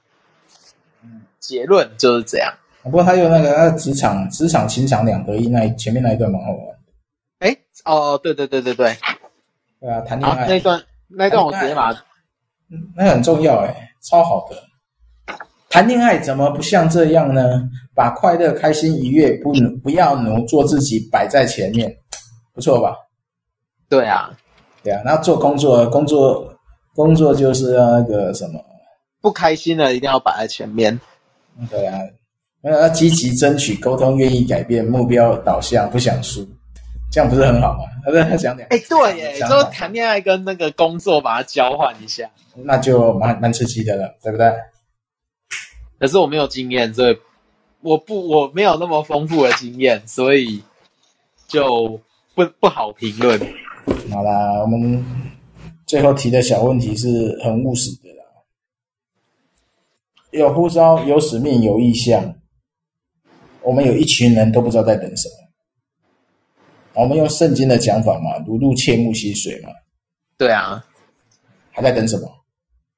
[1.04, 2.54] 嗯，结论就是这样。
[2.84, 6.77] 不过他有那个职场职场情场两得意那前面那一段蛮好玩。
[7.88, 8.98] 哎，哦，对对对对对，
[9.80, 12.04] 对啊，谈恋爱那段那段我直接把它，
[12.96, 14.58] 那很重要哎，超好的。
[15.70, 17.42] 谈恋爱怎么不像这样呢？
[17.96, 21.96] 把快乐、开心、愉悦不不要奴，做自己摆在前面，
[22.54, 22.96] 不错吧？
[23.90, 24.32] 对啊，
[24.84, 25.02] 对啊。
[25.06, 26.54] 那做工作，工作
[26.94, 28.60] 工作就是要那个什么，
[29.22, 31.00] 不开心的一定要摆在前面。
[31.70, 32.00] 对啊，
[32.64, 36.48] 要积极争取沟通，愿意改变，目标导向，不想输。
[37.10, 37.84] 这样不是很好吗？
[38.06, 44.52] 他在他讲点，哎，对耶，说谈恋爱跟那个工作把它交换一下，那就蛮蛮刺激的了，对不对？
[46.00, 47.18] 可是我没有经验，所以
[47.82, 50.64] 我不我没有那么丰富的经验，所以
[51.48, 52.00] 就
[52.36, 53.40] 不不好评论。
[54.12, 55.04] 好啦，我们
[55.86, 57.08] 最后提的小问题是
[57.44, 58.24] 很务实的啦，
[60.32, 62.36] 有呼召，有使命，有意向，
[63.64, 65.47] 我们有一群人都不知道在等什么。
[66.98, 69.70] 我们用圣经的讲法嘛，如入切木溪水嘛。
[70.38, 70.84] 对啊，
[71.72, 72.28] 还在等什么？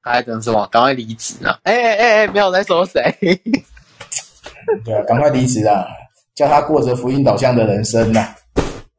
[0.01, 0.65] 还在等什么？
[0.67, 1.59] 赶快离职啊！
[1.63, 3.01] 哎哎哎哎，没有在说谁。
[4.85, 5.85] 对啊，赶快离职啊！
[6.33, 8.35] 叫他过着福音导向的人生呐、啊！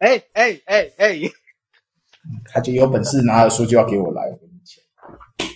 [0.00, 1.18] 哎哎哎哎，
[2.52, 5.48] 他就有本事拿了书就要给我来，我跟你讲。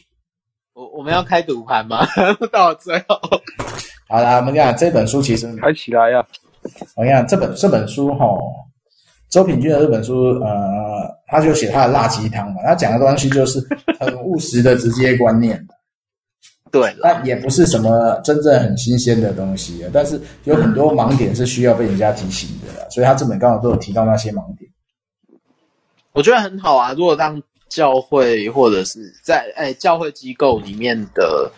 [0.73, 2.07] 我我们要开赌盘吗？
[2.51, 3.21] 到最后，
[4.09, 6.27] 好啦，我们讲这本书其实开起来呀、啊！
[6.97, 8.27] 我跟你讲这本这本书哈，
[9.35, 13.59] 周品君的这本书，呃，他就写他的辣鸡汤嘛，他讲的东西就是
[13.99, 15.61] 很务实的直接观念。
[16.71, 24.71] 对，但也不是什么真正很新鲜的东西，但是有很多盲点是需要被人家提醒的，所以他这本刚好都有提到那些盲点。
[26.13, 31.51] 我觉得很好啊，如果让教会或者是在哎教会机构里面的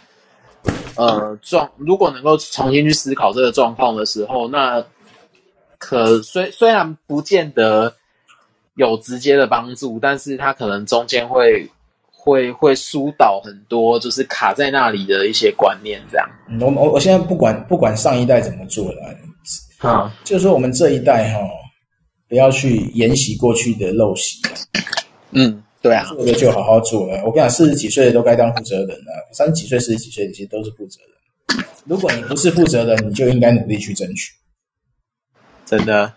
[0.96, 4.82] 呃状，如果能够重新去思考这个状况的时候，那
[5.88, 7.94] 可虽虽然不见得
[8.74, 11.70] 有直接的帮助，但是他可能中间会。
[12.28, 16.28] 会会疏导很多，就是卡在那里的一些观念，这样。
[16.60, 19.14] 我我我现在不管不管上一代怎么做了，
[19.78, 21.38] 啊，就是说我们这一代哈，
[22.28, 24.42] 不要去沿袭过去的陋习。
[25.30, 27.22] 嗯，对啊，做的就好好做了。
[27.24, 31.64] 我跟你讲，四十几岁的都该当负责人了，三十几岁、四十几岁的其实都是负责人。
[31.84, 34.32] 如果你不是负责人，你就应该努力去争取。
[35.66, 36.10] 真的，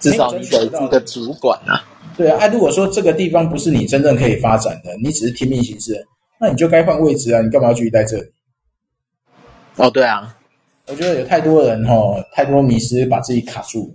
[0.00, 1.84] 至少你得一个主管啊。
[2.16, 6.06] 对啊，哎、啊，如果说这个地方不是你真正可以发展的，你只是听命行事，
[6.38, 7.40] 那你就该换位置啊！
[7.40, 8.24] 你干嘛要继续在这里？
[9.76, 10.36] 哦，对啊，
[10.86, 13.94] 我觉得有太多人哦，太多迷失把自己卡住。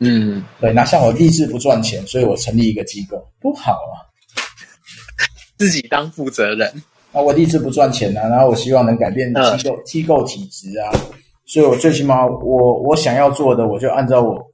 [0.00, 4.06] 嗯，对，那像我立志不赚钱，所以我成立一个机构，不好啊！
[5.58, 6.70] 自己当负责人
[7.10, 10.92] 啊，我立志不赚钱啊，然后我希望能改变机构、嗯、机构体制啊，
[11.48, 14.46] 所以我最起码我我想要做的，我就按照我。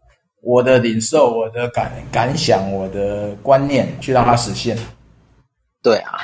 [0.47, 4.77] 我的领受，我的感感想，我的观念，去让它实现。
[5.83, 6.19] 对啊，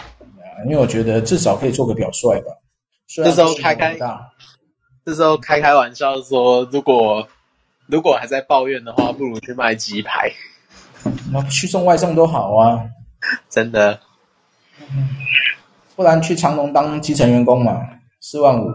[0.66, 2.52] 因为我觉得至少可以做个表率吧。
[3.08, 3.96] 这时候开开，
[5.06, 7.28] 这时候开开玩笑说，如果
[7.86, 10.32] 如果还在抱怨的话，不如去卖鸡排。
[11.32, 12.84] 那去送外送都好啊，
[13.48, 14.00] 真的。
[15.96, 17.88] 不然去长隆当基层员工嘛，
[18.20, 18.70] 四万五，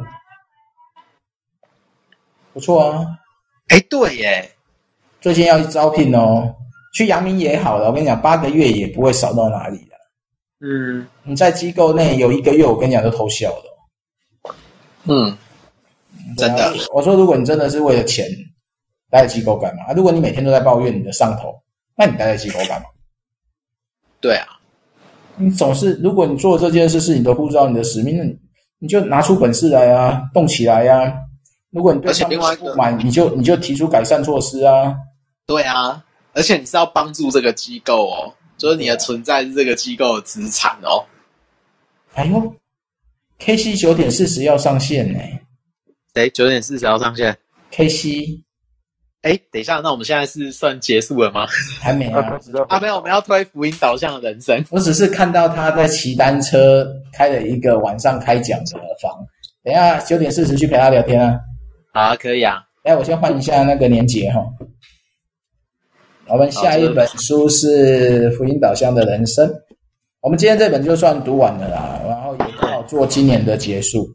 [2.56, 3.06] 不错啊。
[3.68, 4.50] 哎，对耶。
[5.20, 6.56] 最近要去招聘哦，
[6.94, 7.88] 去阳明也好了。
[7.88, 9.96] 我跟你讲，八个月也不会少到哪里的。
[10.66, 14.54] 嗯，你在机构内有一个月，我跟你讲都偷笑了。
[15.04, 15.38] 嗯，
[16.38, 16.74] 真的。
[16.94, 18.26] 我说，如果你真的是为了钱
[19.10, 19.92] 待在机构干嘛？
[19.94, 21.62] 如果你每天都在抱怨你的上头，
[21.98, 22.88] 那你待在机构干嘛？
[24.22, 24.48] 对啊，
[25.36, 28.40] 你总是，如果你做这件事是你都不知道、你的使命，那你
[28.80, 31.18] 你就拿出本事来啊，动起来呀、啊。
[31.76, 34.96] 如果你对上司不满，你就你就提出改善措施啊。
[35.46, 36.02] 对啊，
[36.32, 41.04] 而且你是要帮助这个机构哦，就是你的存在是这个机构的资产哦。
[42.14, 42.56] 哎呦
[43.40, 45.20] ，K C 九点四十要上线呢？
[46.14, 47.38] 哎，九点四十要上线
[47.72, 48.42] ？K C，
[49.24, 51.46] 哎，等一下，那我们现在是算结束了吗？
[51.82, 54.64] 还没啊，啊，没有，我们要推福音导向的人生。
[54.70, 59.14] 我只是看到他在骑单车开了一个晚上开讲的房，
[59.62, 61.38] 等一下九点四十去陪他聊天啊。
[61.96, 62.62] 好啊，可以啊。
[62.84, 64.46] 哎，我先换一下那个连接哈。
[66.28, 69.48] 我们下一本书是《福音导向的人生》，
[70.20, 74.14] 我们今天这本就算读完了啦，然后也刚好做今年的结束。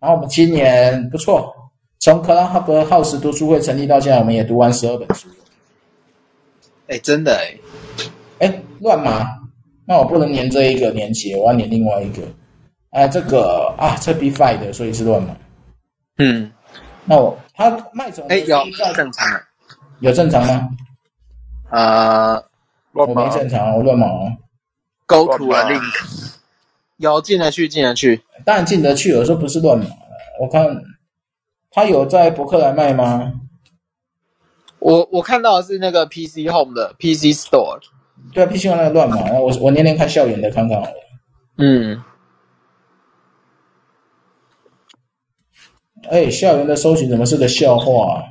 [0.00, 1.54] 然后我们今年不错，
[2.00, 5.28] 从克拉哈伯 House 读书会成立到现在，我们也读完十二本书。
[6.88, 7.54] 哎，真的哎，
[8.40, 9.28] 哎，乱码，
[9.86, 12.22] 那我不能粘这一个连接，我要粘另外一个。
[12.90, 15.36] 哎，这个啊，这 B5 的，所以是乱码。
[16.18, 16.52] 嗯，
[17.04, 18.58] 那我他卖总哎有
[18.94, 19.40] 正常，
[20.00, 20.68] 有正常吗？
[21.70, 22.44] 呃，
[22.92, 24.06] 我没正常，我乱码。
[25.06, 26.28] Go to a link，
[26.96, 29.10] 有进得去，进得去，当然进得去。
[29.10, 29.86] 有时候不是乱码，
[30.40, 30.82] 我看
[31.70, 33.32] 他有在博客来卖吗？
[34.78, 37.80] 我我看到的是那个 PC Home 的 PC Store。
[38.32, 40.94] 对啊，PC Home 那个乱码，我我年年看校园的看看好了。
[41.58, 42.02] 嗯。
[46.10, 48.24] 哎，校园的搜寻怎么是个笑话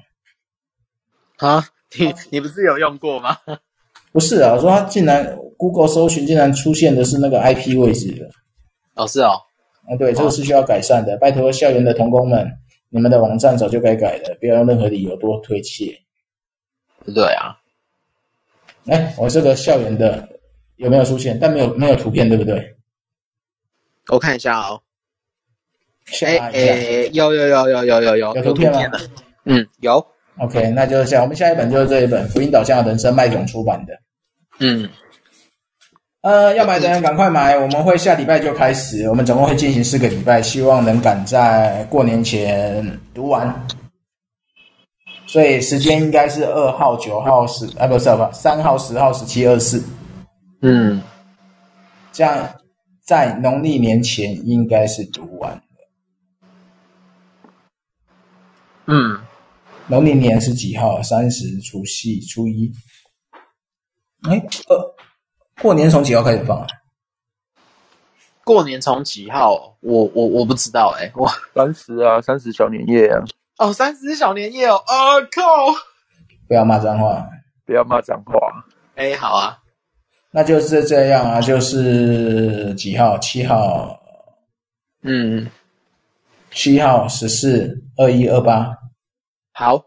[1.37, 1.47] 啊？
[1.47, 1.65] 啊？
[1.97, 3.37] 你你不是有用过吗？
[4.13, 8.29] 不是啊，我说他竟然 Google 搜寻竟然出现的是那个 IP 位置的。
[8.95, 9.41] 哦，是哦。
[9.89, 11.17] 啊，对，这个是需要改善的。
[11.17, 12.59] 拜托校园的同工们，
[12.89, 16.01] 你们的网站早就该改了，不要用任何理由多推卸。
[17.13, 17.57] 对啊。
[18.85, 20.29] 哎，我这个校园的
[20.75, 21.39] 有没有出现？
[21.39, 22.75] 但没有没有图片，对不对？
[24.07, 24.81] 我看一下哦。
[26.23, 28.79] 哎哎，有有有有有有有有图片吗？
[29.45, 30.05] 嗯，有。
[30.39, 33.93] OK，那就是下我们下一本就是这一本《福音导向的人生》，麦总出版的。
[34.59, 34.89] 嗯，
[36.21, 43.67] 呃，要买的人赶快买，我们会下礼拜就开始，我们总共会进行四个礼拜，希望能赶在过年前读完。
[45.27, 48.29] 所以时间应该是二号、九号、十啊，不是吧？
[48.33, 49.83] 三号、十号、十七、二十四。
[50.61, 51.01] 嗯，
[52.11, 52.49] 这样
[53.03, 55.61] 在农历年前应该是读完的。
[58.93, 59.17] 嗯，
[59.87, 61.01] 农历年是几号？
[61.01, 62.69] 三十、除夕、初一。
[64.23, 64.37] 哎，
[64.67, 64.95] 呃，
[65.61, 66.67] 过年从几号开始放啊？
[68.43, 69.77] 过年从几号？
[69.79, 71.25] 我我我不知道哎、欸，我
[71.55, 73.23] 三十啊，三十小年夜啊。
[73.59, 75.41] 哦，三十小年夜哦，啊、哦、靠！
[76.49, 77.25] 不要骂脏话，
[77.65, 78.33] 不要骂脏话。
[78.95, 79.57] 哎，好啊，
[80.31, 83.17] 那就是这样啊，就是几号？
[83.19, 83.97] 七号。
[85.03, 85.49] 嗯，
[86.51, 88.77] 七号、十四、二一、二八。
[89.61, 89.85] 好。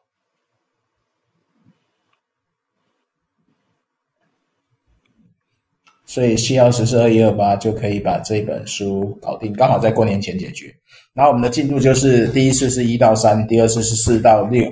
[6.06, 10.72] 所以七号十四二一二八就可以把这本书搞定，刚好在过年前解决。
[11.12, 14.64] 然后我们的进度就是第一次是一到三，第二次是四到六，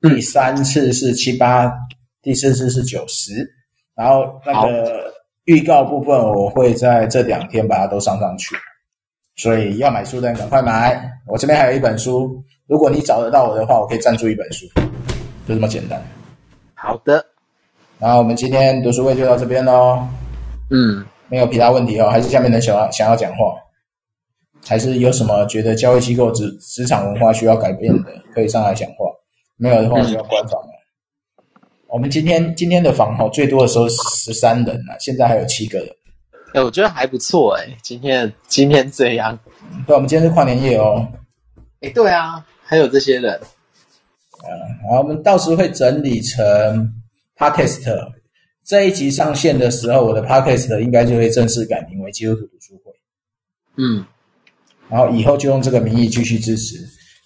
[0.00, 1.70] 第三次是七八，
[2.22, 3.46] 第四次是九十。
[3.94, 5.12] 然后那个
[5.44, 8.56] 预告部分我会在这两天把它都上上去。
[9.36, 12.42] 所以要买书的人赶快买，我这边还有一本书，
[12.72, 14.64] 如果你找得到我的话，我可以赞助一本书，
[15.46, 16.02] 就这么简单。
[16.72, 17.22] 好的，
[17.98, 20.08] 然后我们今天读书会就到这边喽。
[20.70, 23.52] 嗯，没有其他问题哦，还是下面的想要想要讲话，
[24.66, 29.04] 还是有什么觉得教育机构职职场文化需要改变的，可以上来讲话。
[29.58, 30.70] 没有的话就要关房了。
[31.44, 35.88] 嗯、我们今天今天的房号最多的时候十三人了，现在还有七个人。
[36.54, 39.38] 哎，我觉得还不错哎，今天今天这样。
[39.86, 41.06] 对，我们今天是跨年夜哦。
[41.82, 43.38] 哎，对啊，还有这些人。
[44.44, 44.48] 嗯，
[44.82, 46.90] 然后我们到时会整理成
[47.36, 48.12] Podcast。
[48.64, 52.92] 这一集上线的时候，我的 podcast 应该就会正式改名为基督徒读书会。
[53.76, 54.06] 嗯，
[54.88, 56.76] 然后以后就用这个名义继续支持。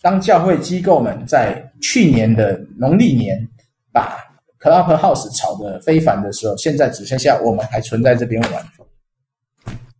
[0.02, 3.38] 当教会机构们在去年的农历年
[3.92, 4.18] 把
[4.58, 8.66] Clubhouse 炒得非凡的时候，现在只剩下我们还存在这边玩。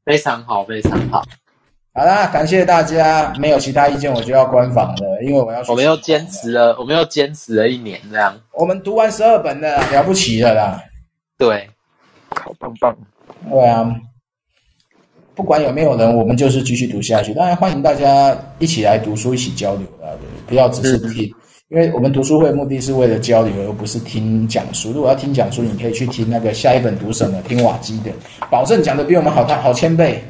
[0.05, 1.25] 非常好，非常好。
[1.97, 3.33] 好啦，感谢大家。
[3.39, 5.63] 没有其他意见，我就要关房了，因为我要。
[5.67, 8.39] 我们又坚持了，我们又坚持了一年，这样。
[8.53, 10.79] 我们读完十二本了，了不起了啦。
[11.39, 11.67] 对，
[12.29, 12.95] 好棒棒。
[13.49, 13.91] 对啊，
[15.35, 17.33] 不管有没有人，我们就是继续读下去。
[17.33, 20.11] 当然，欢迎大家一起来读书，一起交流啦！
[20.21, 21.33] 对，不要只是听，嗯、
[21.71, 24.93] 因为我们读书会目的是为了交流，而不是听讲书。
[24.93, 28.11] 如果要听讲书，你可以去听那个下一本读什么，听瓦基的，
[28.51, 30.23] 保证讲的比我们好，他好千倍。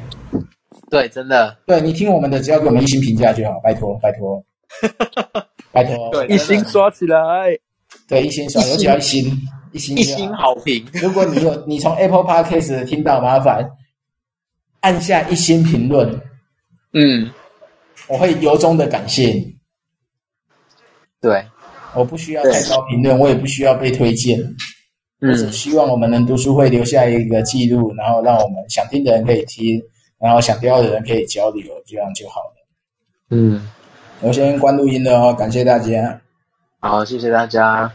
[0.89, 1.57] 对，真的。
[1.65, 4.43] 对，你听我们的，只要给我们一星评价就好，拜托，拜托，
[5.71, 7.57] 拜托，对，一星刷起来。
[8.07, 9.25] 对，一星刷，尤其要一星。
[9.73, 10.83] 一星，一星好评。
[10.93, 13.69] 如果你有你从 Apple Podcast 听到，麻烦
[14.79, 16.09] 按下一星评论。
[16.93, 17.29] 嗯，
[18.07, 19.55] 我会由衷的感谢你。
[21.19, 21.45] 对，
[21.93, 24.39] 我不需要太高评论，我也不需要被推荐。
[25.19, 29.79] 嗯，我只希望我们能读书会留下一个记录，然后让我们想听的人可以听，
[30.19, 32.67] 然后想钓的人可以交流，这样就好了。
[33.29, 33.69] 嗯，
[34.21, 36.21] 我先关录音了哦，感谢大家。
[36.79, 37.91] 好，谢谢大家。